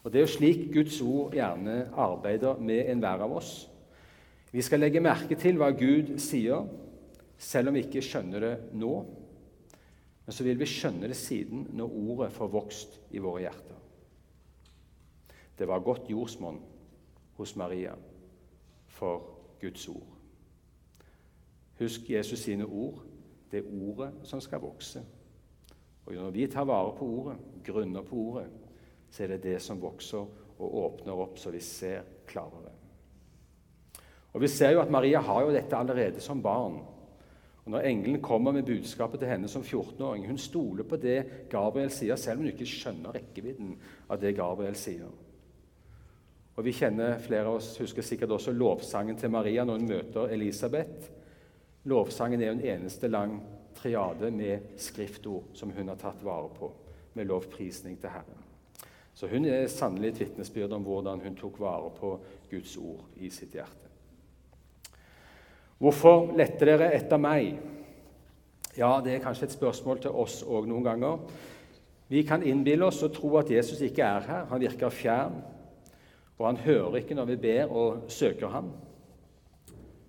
Og 0.03 0.11
Det 0.11 0.19
er 0.19 0.25
jo 0.25 0.33
slik 0.33 0.73
Guds 0.73 1.01
ord 1.01 1.35
gjerne 1.37 1.91
arbeider 1.93 2.57
med 2.59 2.89
enhver 2.89 3.21
av 3.21 3.35
oss. 3.37 3.69
Vi 4.51 4.61
skal 4.61 4.81
legge 4.81 5.03
merke 5.03 5.37
til 5.39 5.59
hva 5.61 5.69
Gud 5.77 6.17
sier, 6.19 6.65
selv 7.37 7.69
om 7.69 7.77
vi 7.77 7.85
ikke 7.85 8.03
skjønner 8.03 8.43
det 8.43 8.55
nå. 8.73 8.93
Men 10.25 10.35
så 10.35 10.43
vil 10.43 10.59
vi 10.59 10.69
skjønne 10.69 11.09
det 11.09 11.17
siden, 11.17 11.67
når 11.73 11.93
ordet 12.01 12.31
får 12.33 12.51
vokst 12.51 12.97
i 13.11 13.21
våre 13.21 13.45
hjerter. 13.45 13.77
Det 15.57 15.67
var 15.69 15.83
godt 15.85 16.09
jordsmonn 16.09 16.59
hos 17.37 17.55
Maria 17.55 17.93
for 18.87 19.21
Guds 19.61 19.87
ord. 19.87 20.17
Husk 21.79 22.09
Jesus 22.09 22.39
sine 22.39 22.65
ord. 22.65 23.01
Det 23.51 23.59
er 23.59 23.71
ordet 23.85 24.11
som 24.23 24.41
skal 24.41 24.61
vokse. 24.61 25.03
Og 26.05 26.13
Når 26.13 26.31
vi 26.31 26.47
tar 26.47 26.65
vare 26.65 26.95
på 26.97 27.05
ordet, 27.05 27.37
grunner 27.63 28.01
på 28.01 28.15
ordet, 28.15 28.47
så 29.11 29.23
er 29.23 29.33
det 29.33 29.43
det 29.43 29.57
som 29.63 29.81
vokser 29.81 30.23
og 30.61 30.77
åpner 30.85 31.19
opp, 31.19 31.39
så 31.39 31.51
vi 31.51 31.59
ser 31.63 32.05
klarere. 32.29 32.71
Og 34.31 34.41
Vi 34.41 34.47
ser 34.47 34.71
jo 34.71 34.81
at 34.81 34.91
Maria 34.91 35.19
har 35.19 35.41
jo 35.43 35.51
dette 35.51 35.75
allerede 35.75 36.21
som 36.23 36.41
barn. 36.41 36.79
Og 37.65 37.71
Når 37.71 37.85
engelen 37.85 38.21
kommer 38.21 38.51
med 38.51 38.65
budskapet 38.65 39.19
til 39.19 39.29
henne 39.29 39.47
som 39.47 39.61
14-åring 39.61 40.27
Hun 40.27 40.37
stoler 40.37 40.83
på 40.83 40.97
det 40.97 41.49
Gabriel 41.49 41.91
sier, 41.91 42.15
selv 42.15 42.39
om 42.39 42.45
hun 42.45 42.53
ikke 42.53 42.65
skjønner 42.65 43.13
rekkevidden 43.13 43.75
av 44.09 44.21
det 44.21 44.35
Gabriel 44.35 44.75
sier. 44.75 45.11
Og 46.55 46.65
Vi 46.65 46.71
kjenner 46.71 47.19
flere 47.19 47.47
av 47.47 47.59
oss 47.59 47.77
husker 47.79 48.01
sikkert 48.01 48.31
også 48.31 48.51
lovsangen 48.51 49.17
til 49.17 49.31
Maria 49.31 49.65
når 49.65 49.79
hun 49.79 49.87
møter 49.87 50.33
Elisabeth. 50.33 51.11
Lovsangen 51.83 52.41
er 52.41 52.51
en 52.51 52.65
eneste 52.65 53.07
lang 53.07 53.39
triade 53.75 54.31
med 54.31 54.77
skriftord 54.77 55.55
som 55.57 55.71
hun 55.71 55.89
har 55.89 55.97
tatt 55.97 56.23
vare 56.23 56.49
på, 56.57 56.71
med 57.13 57.25
lovprisning 57.25 57.97
til 58.01 58.09
Herren. 58.13 58.50
Så 59.21 59.27
hun 59.29 59.45
er 59.45 59.67
sannelig 59.69 60.07
et 60.07 60.19
vitnesbyrd 60.19 60.71
om 60.73 60.81
hvordan 60.81 61.19
hun 61.21 61.35
tok 61.37 61.59
vare 61.61 61.91
på 61.93 62.15
Guds 62.49 62.71
ord 62.81 63.03
i 63.21 63.27
sitt 63.29 63.53
hjerte. 63.53 63.91
Hvorfor 65.77 66.31
lette 66.39 66.65
dere 66.65 66.87
etter 66.97 67.21
meg? 67.21 67.51
Ja, 68.77 68.97
Det 69.03 69.13
er 69.13 69.21
kanskje 69.21 69.45
et 69.45 69.53
spørsmål 69.53 70.01
til 70.01 70.17
oss 70.23 70.39
òg 70.41 70.65
noen 70.65 70.83
ganger. 70.83 71.19
Vi 72.09 72.23
kan 72.23 72.41
innbille 72.41 72.85
oss 72.85 73.03
og 73.03 73.13
tro 73.13 73.35
at 73.37 73.51
Jesus 73.51 73.81
ikke 73.81 74.01
er 74.01 74.25
her. 74.25 74.45
Han 74.45 74.61
virker 74.61 74.89
fjern, 74.89 75.37
og 76.39 76.47
han 76.47 76.57
hører 76.57 76.95
ikke 76.95 77.15
når 77.15 77.25
vi 77.25 77.35
ber 77.35 77.69
og 77.69 78.03
søker 78.07 78.47
ham. 78.47 78.73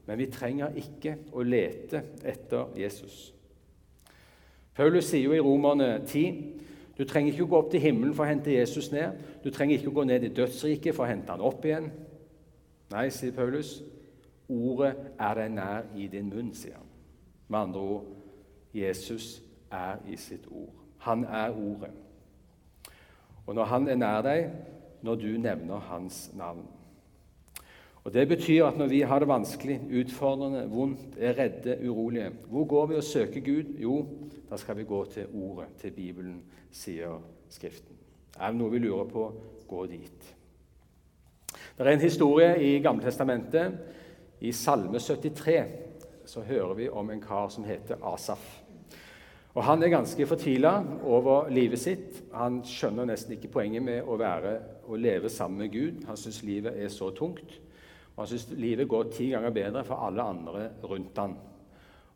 Men 0.07 0.19
vi 0.19 0.31
trenger 0.33 0.73
ikke 0.73 1.19
å 1.33 1.45
lete 1.45 2.03
etter 2.25 2.73
Jesus. 2.81 3.35
Paulus 4.75 5.05
sier 5.05 5.29
jo 5.29 5.37
i 5.37 5.45
Romerne 5.45 5.99
10 6.07 6.72
du 7.03 7.07
trenger 7.11 7.33
ikke 7.33 7.49
å 7.49 7.51
gå 7.51 7.59
opp 7.59 7.71
til 7.73 7.83
himmelen 7.83 8.15
for 8.15 8.23
å 8.23 8.31
hente 8.31 8.53
Jesus 8.55 8.93
ned. 8.93 9.17
Du 9.43 9.49
trenger 9.51 9.75
ikke 9.75 9.91
å 9.91 9.97
gå 9.97 10.05
ned 10.07 10.23
i 10.23 10.31
dødsriket 10.31 10.95
for 10.95 11.03
å 11.03 11.09
hente 11.11 11.35
han 11.35 11.43
opp 11.43 11.65
igjen. 11.67 11.89
Nei, 12.93 13.09
sier 13.11 13.35
Paulus. 13.35 13.81
Ordet 14.47 14.93
er 15.19 15.41
deg 15.41 15.51
nær 15.57 15.89
i 15.99 16.07
din 16.13 16.29
munn, 16.31 16.53
sier 16.55 16.77
han. 16.79 16.93
Med 17.49 17.59
andre 17.59 17.83
ord 17.97 18.07
Jesus 18.77 19.41
er 19.67 19.99
i 20.07 20.21
sitt 20.21 20.47
ord. 20.47 20.71
Han 21.09 21.25
er 21.27 21.51
Ordet. 21.59 21.91
Og 23.49 23.59
når 23.59 23.71
han 23.73 23.89
er 23.91 23.99
nær 23.99 24.23
deg, 24.23 24.53
når 25.03 25.19
du 25.19 25.31
nevner 25.43 25.83
hans 25.91 26.29
navn 26.39 26.63
Og 28.05 28.15
Det 28.15 28.29
betyr 28.29 28.67
at 28.67 28.79
når 28.79 28.87
vi 28.91 29.01
har 29.01 29.19
det 29.19 29.29
vanskelig, 29.29 29.81
utfordrende, 30.01 30.67
vondt, 30.71 31.19
er 31.19 31.39
redde, 31.39 31.79
urolige 31.89 32.31
Hvor 32.51 32.65
går 32.65 32.87
vi 32.87 32.95
og 32.95 33.05
søker 33.05 33.41
Gud? 33.41 33.79
Jo, 33.79 34.07
da 34.51 34.57
skal 34.57 34.77
vi 34.77 34.85
gå 34.85 35.05
til 35.05 35.27
Ordet, 35.35 35.69
til 35.79 35.91
Bibelen, 35.91 36.43
sier 36.71 37.23
Skriften. 37.49 37.97
Er 38.41 38.51
det 38.51 38.59
noe 38.59 38.71
vi 38.73 38.79
lurer 38.79 39.05
på, 39.05 39.33
gå 39.69 39.87
dit. 39.87 40.35
Det 41.79 41.87
er 41.87 41.93
en 41.93 42.01
historie 42.01 42.57
i 42.63 42.79
Gammeltestamentet. 42.83 43.73
I 44.41 44.53
Salme 44.53 44.99
73 44.99 45.67
så 46.27 46.41
hører 46.41 46.75
vi 46.75 46.89
om 46.89 47.11
en 47.11 47.21
kar 47.21 47.49
som 47.49 47.65
heter 47.65 47.97
Asaf. 48.15 48.63
Og 49.55 49.65
Han 49.65 49.83
er 49.83 49.89
ganske 49.89 50.27
fortvila 50.27 50.83
over 51.05 51.49
livet 51.49 51.79
sitt. 51.79 52.23
Han 52.35 52.63
skjønner 52.65 53.05
nesten 53.05 53.37
ikke 53.37 53.53
poenget 53.53 53.83
med 53.83 54.03
å, 54.03 54.17
være, 54.17 54.57
å 54.89 54.97
leve 54.97 55.29
sammen 55.29 55.59
med 55.59 55.73
Gud. 55.73 56.07
Han 56.09 56.17
syns 56.17 56.43
livet 56.43 56.79
er 56.81 56.89
så 56.89 57.11
tungt. 57.11 57.61
Han 58.23 58.31
syns 58.31 58.53
livet 58.55 58.87
går 58.89 59.09
ti 59.11 59.33
ganger 59.33 59.51
bedre 59.51 59.81
for 59.87 60.07
alle 60.07 60.23
andre 60.23 60.69
rundt 60.87 61.19
han. 61.19 61.35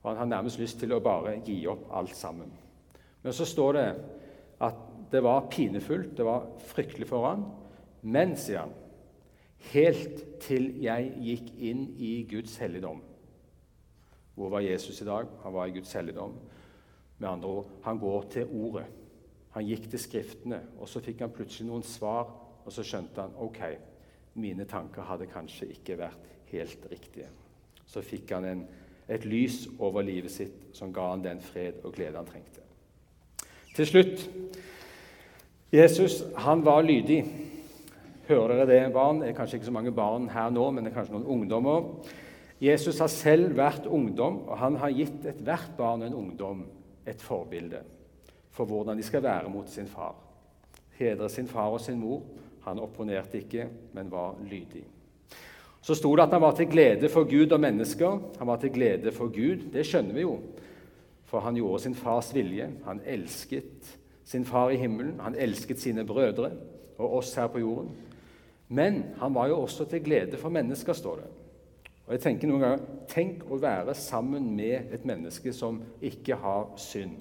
Og 0.02 0.10
Han 0.10 0.16
har 0.16 0.28
nærmest 0.36 0.60
lyst 0.62 0.78
til 0.78 0.92
å 0.94 1.02
bare 1.02 1.40
gi 1.42 1.56
opp 1.66 1.88
alt 1.90 2.14
sammen. 2.14 2.52
Men 3.22 3.34
så 3.34 3.44
står 3.44 3.72
det 3.74 3.86
at 4.62 4.84
det 5.10 5.22
var 5.22 5.48
pinefullt, 5.50 6.12
det 6.16 6.24
var 6.24 6.46
fryktelig 6.62 7.08
for 7.10 7.26
han. 7.26 7.42
Men, 8.06 8.36
sier 8.38 8.62
han, 8.62 8.74
helt 9.72 10.22
til 10.44 10.68
jeg 10.82 11.10
gikk 11.26 11.50
inn 11.58 11.82
i 11.98 12.12
Guds 12.30 12.54
helligdom. 12.62 13.02
Hvor 14.38 14.52
var 14.54 14.62
Jesus 14.62 15.02
i 15.02 15.08
dag? 15.08 15.26
Han 15.42 15.56
var 15.58 15.66
i 15.66 15.74
Guds 15.74 15.92
helligdom. 15.98 16.38
Med 17.18 17.28
andre 17.28 17.48
ord, 17.48 17.74
han 17.82 17.98
går 17.98 18.30
til 18.30 18.54
Ordet. 18.62 18.86
Han 19.56 19.66
gikk 19.66 19.90
til 19.90 19.98
Skriftene, 19.98 20.62
og 20.78 20.86
så 20.88 21.02
fikk 21.02 21.26
han 21.26 21.34
plutselig 21.34 21.66
noen 21.66 21.82
svar, 21.82 22.30
og 22.62 22.72
så 22.72 22.86
skjønte 22.86 23.26
han 23.26 23.34
ok, 23.42 23.62
mine 24.36 24.64
tanker 24.68 25.06
hadde 25.08 25.28
kanskje 25.30 25.70
ikke 25.74 25.98
vært 25.98 26.30
helt 26.52 26.86
riktige. 26.90 27.28
Så 27.86 28.02
fikk 28.04 28.32
han 28.34 28.44
en, 28.44 28.62
et 29.08 29.24
lys 29.24 29.64
over 29.78 30.02
livet 30.06 30.32
sitt 30.32 30.70
som 30.76 30.92
ga 30.94 31.10
han 31.12 31.24
den 31.24 31.40
fred 31.40 31.82
og 31.84 31.94
glede 31.94 32.18
han 32.18 32.28
trengte. 32.28 32.62
Til 33.76 33.86
slutt 33.86 34.28
Jesus 35.72 36.22
han 36.38 36.64
var 36.64 36.82
lydig. 36.86 37.24
Hører 38.28 38.54
dere 38.54 38.66
det, 38.66 38.92
barn? 38.94 39.20
Det 39.20 39.28
er 39.30 39.36
kanskje 39.36 39.60
ikke 39.60 39.68
så 39.68 39.74
mange 39.74 39.92
barn 39.94 40.28
her 40.32 40.50
nå, 40.50 40.70
men 40.70 40.84
det 40.84 40.90
er 40.90 40.96
kanskje 40.96 41.14
noen 41.14 41.28
ungdommer. 41.36 41.84
Jesus 42.62 42.98
har 42.98 43.10
selv 43.12 43.56
vært 43.58 43.86
ungdom, 43.86 44.40
og 44.48 44.58
han 44.58 44.78
har 44.80 44.94
gitt 44.96 45.26
ethvert 45.28 45.76
barn 45.76 46.02
en 46.02 46.16
ungdom 46.16 46.64
et 47.06 47.22
forbilde 47.22 47.82
for 48.56 48.64
hvordan 48.64 48.96
de 48.96 49.04
skal 49.04 49.22
være 49.22 49.50
mot 49.52 49.68
sin 49.68 49.86
far. 49.86 50.14
Hedre 50.96 51.28
sin 51.28 51.48
far 51.48 51.74
og 51.76 51.80
sin 51.80 52.00
mor. 52.00 52.22
Han 52.66 52.82
opponerte 52.82 53.38
ikke, 53.38 53.68
men 53.94 54.10
var 54.10 54.36
lydig. 54.42 54.84
Så 55.86 55.94
sto 55.94 56.10
det 56.18 56.24
at 56.26 56.32
han 56.34 56.42
var 56.42 56.56
til 56.58 56.66
glede 56.66 57.08
for 57.08 57.28
Gud 57.30 57.52
og 57.54 57.60
mennesker. 57.62 58.18
Han 58.38 58.48
var 58.50 58.58
til 58.58 58.72
glede 58.74 59.12
for 59.14 59.30
Gud. 59.30 59.68
Det 59.72 59.84
skjønner 59.86 60.16
vi 60.16 60.24
jo, 60.24 60.40
for 61.30 61.44
han 61.46 61.54
gjorde 61.54 61.84
sin 61.84 61.94
fars 61.94 62.32
vilje. 62.34 62.66
Han 62.88 63.00
elsket 63.06 63.92
sin 64.26 64.44
far 64.44 64.72
i 64.74 64.80
himmelen. 64.82 65.20
Han 65.22 65.38
elsket 65.38 65.78
sine 65.80 66.04
brødre 66.06 66.50
og 66.98 67.16
oss 67.20 67.34
her 67.38 67.46
på 67.46 67.62
jorden. 67.62 67.94
Men 68.68 69.04
han 69.20 69.34
var 69.34 69.46
jo 69.46 69.60
også 69.60 69.84
til 69.84 70.02
glede 70.02 70.36
for 70.36 70.50
mennesker, 70.50 70.92
står 70.92 71.16
det. 71.22 71.30
Og 72.06 72.12
jeg 72.14 72.22
tenker 72.22 72.50
noen 72.50 72.62
ganger, 72.62 72.82
Tenk 73.10 73.44
å 73.50 73.58
være 73.62 73.94
sammen 73.94 74.50
med 74.56 74.92
et 74.94 75.06
menneske 75.06 75.52
som 75.54 75.78
ikke 76.02 76.38
har 76.42 76.72
synd. 76.82 77.14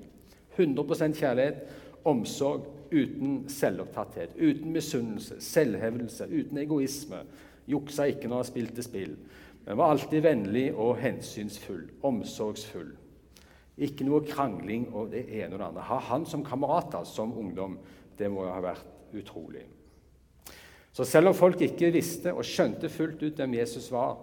100% 0.58 1.18
kjærlighet, 1.20 1.62
omsorg, 2.06 2.66
uten 2.92 3.46
selvopptatthet, 3.52 4.36
uten 4.38 4.74
misunnelse, 4.74 5.40
selvhevdelse, 5.44 6.28
uten 6.30 6.62
egoisme. 6.62 7.24
Juksa 7.70 8.10
ikke 8.12 8.30
når 8.30 8.44
han 8.44 8.50
spilte 8.50 8.86
spill, 8.86 9.16
men 9.66 9.80
var 9.80 9.94
alltid 9.96 10.22
vennlig 10.26 10.68
og 10.74 11.00
hensynsfull, 11.02 11.88
omsorgsfull. 12.06 12.92
Ikke 13.76 14.06
noe 14.08 14.24
krangling 14.24 14.88
og 14.94 15.10
det 15.12 15.26
ene 15.26 15.56
og 15.56 15.60
det 15.60 15.70
andre. 15.70 15.88
Ha 15.90 16.02
han 16.12 16.28
som 16.30 16.46
kamerat 16.46 16.96
som 17.10 17.34
ungdom, 17.36 17.80
det 18.18 18.30
må 18.32 18.46
jo 18.46 18.54
ha 18.54 18.62
vært 18.64 19.18
utrolig. 19.18 19.66
Så 20.96 21.04
selv 21.04 21.28
om 21.28 21.36
folk 21.36 21.60
ikke 21.66 21.92
visste 21.92 22.32
og 22.32 22.46
skjønte 22.48 22.88
fullt 22.88 23.24
ut 23.26 23.42
hvem 23.42 23.58
Jesus 23.58 23.90
var, 23.92 24.16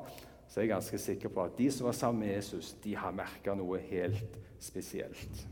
så 0.48 0.60
er 0.60 0.66
jeg 0.66 0.72
ganske 0.72 1.00
sikker 1.00 1.32
på 1.32 1.42
at 1.44 1.58
de 1.58 1.66
som 1.72 1.86
var 1.88 1.96
sammen 1.96 2.24
med 2.24 2.34
Jesus, 2.34 2.74
de 2.84 2.94
har 2.96 3.12
merka 3.16 3.54
noe 3.56 3.80
helt 3.90 4.38
spesielt. 4.60 5.42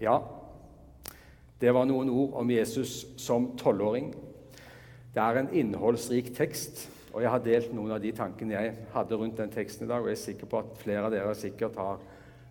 Ja, 0.00 0.16
det 1.60 1.74
var 1.74 1.84
noen 1.88 2.08
ord 2.08 2.38
om 2.40 2.50
Jesus 2.50 3.04
som 3.20 3.50
tolvåring. 3.60 4.14
Det 5.14 5.20
er 5.20 5.40
en 5.40 5.50
innholdsrik 5.52 6.32
tekst, 6.36 6.86
og 7.12 7.22
jeg 7.22 7.30
har 7.30 7.42
delt 7.44 7.74
noen 7.74 7.92
av 7.96 8.00
de 8.00 8.12
tankene 8.16 8.54
jeg 8.54 8.76
hadde 8.94 9.18
rundt 9.18 9.40
den 9.42 9.52
teksten 9.52 9.84
i 9.84 9.90
dag, 9.90 10.00
og 10.00 10.08
jeg 10.08 10.18
er 10.18 10.22
sikker 10.22 10.50
på 10.50 10.62
at 10.62 10.78
flere 10.80 11.04
av 11.08 11.12
dere 11.12 11.34
sikkert 11.36 11.76
har 11.80 12.00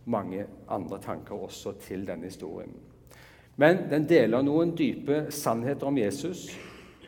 mange 0.09 0.45
andre 0.69 0.99
tanker 1.01 1.39
også 1.47 1.73
til 1.81 2.05
denne 2.07 2.29
historien. 2.29 2.75
Men 3.59 3.85
den 3.91 4.05
deler 4.07 4.43
noen 4.45 4.75
dype 4.77 5.25
sannheter 5.35 5.89
om 5.89 5.97
Jesus, 5.97 6.47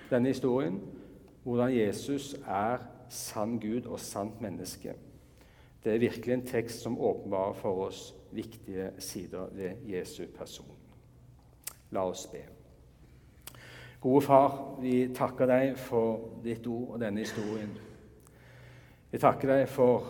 denne 0.09 0.33
historien. 0.33 0.81
Hvordan 1.43 1.71
Jesus 1.73 2.33
er 2.45 2.83
sann 3.09 3.59
Gud 3.59 3.87
og 3.87 3.99
sant 3.99 4.41
menneske. 4.41 4.93
Det 5.83 5.93
er 5.93 6.03
virkelig 6.03 6.33
en 6.33 6.45
tekst 6.45 6.83
som 6.83 6.99
åpenbarer 6.99 7.57
for 7.57 7.87
oss 7.87 8.11
viktige 8.31 8.91
sider 8.99 9.49
ved 9.55 9.87
Jesu 9.89 10.25
person. 10.37 10.80
La 11.91 12.05
oss 12.07 12.25
be. 12.31 12.41
Gode 14.01 14.21
Far, 14.25 14.53
vi 14.81 15.11
takker 15.13 15.49
deg 15.49 15.75
for 15.77 16.39
ditt 16.41 16.65
ord 16.67 16.95
og 16.95 17.01
denne 17.03 17.21
historien. 17.21 17.73
Vi 19.11 19.19
takker 19.21 19.51
deg 19.51 19.67
for 19.69 20.07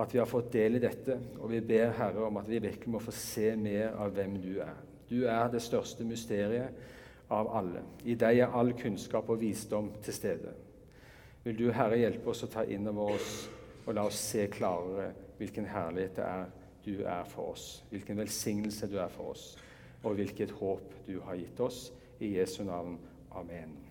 at 0.00 0.14
vi 0.14 0.18
har 0.18 0.26
fått 0.26 0.48
del 0.54 0.78
i 0.78 0.82
dette, 0.82 1.18
og 1.38 1.52
vi 1.52 1.60
ber 1.60 1.92
Herre 1.98 2.24
om 2.26 2.40
at 2.40 2.48
vi 2.48 2.62
virkelig 2.64 2.90
må 2.90 3.02
få 3.02 3.14
se 3.14 3.52
mer 3.60 3.92
av 4.00 4.14
hvem 4.16 4.38
du 4.42 4.56
er. 4.64 4.74
Du 5.06 5.26
er 5.28 5.52
det 5.52 5.60
største 5.62 6.06
mysteriet 6.08 7.30
av 7.32 7.50
alle. 7.60 7.84
I 8.08 8.16
deg 8.18 8.40
er 8.42 8.56
all 8.56 8.72
kunnskap 8.78 9.28
og 9.30 9.40
visdom 9.42 9.92
til 10.02 10.16
stede. 10.16 10.54
Vil 11.44 11.58
du, 11.58 11.66
Herre, 11.74 12.00
hjelpe 12.00 12.32
oss 12.32 12.44
å 12.46 12.50
ta 12.50 12.64
inn 12.64 12.88
over 12.88 13.18
oss 13.18 13.36
og 13.84 13.94
la 13.96 14.06
oss 14.08 14.18
se 14.32 14.46
klarere 14.50 15.10
hvilken 15.38 15.66
herlighet 15.66 16.16
det 16.18 16.26
er 16.26 16.50
du 16.82 17.04
er 17.06 17.22
for 17.30 17.52
oss, 17.52 17.84
hvilken 17.90 18.18
velsignelse 18.18 18.88
du 18.90 18.96
er 18.98 19.10
for 19.10 19.36
oss, 19.36 19.52
og 20.02 20.18
hvilket 20.18 20.50
håp 20.50 20.94
du 21.06 21.20
har 21.20 21.38
gitt 21.40 21.60
oss. 21.60 21.92
I 22.20 22.36
Jesu 22.38 22.62
navn. 22.64 22.98
Amen. 23.30 23.81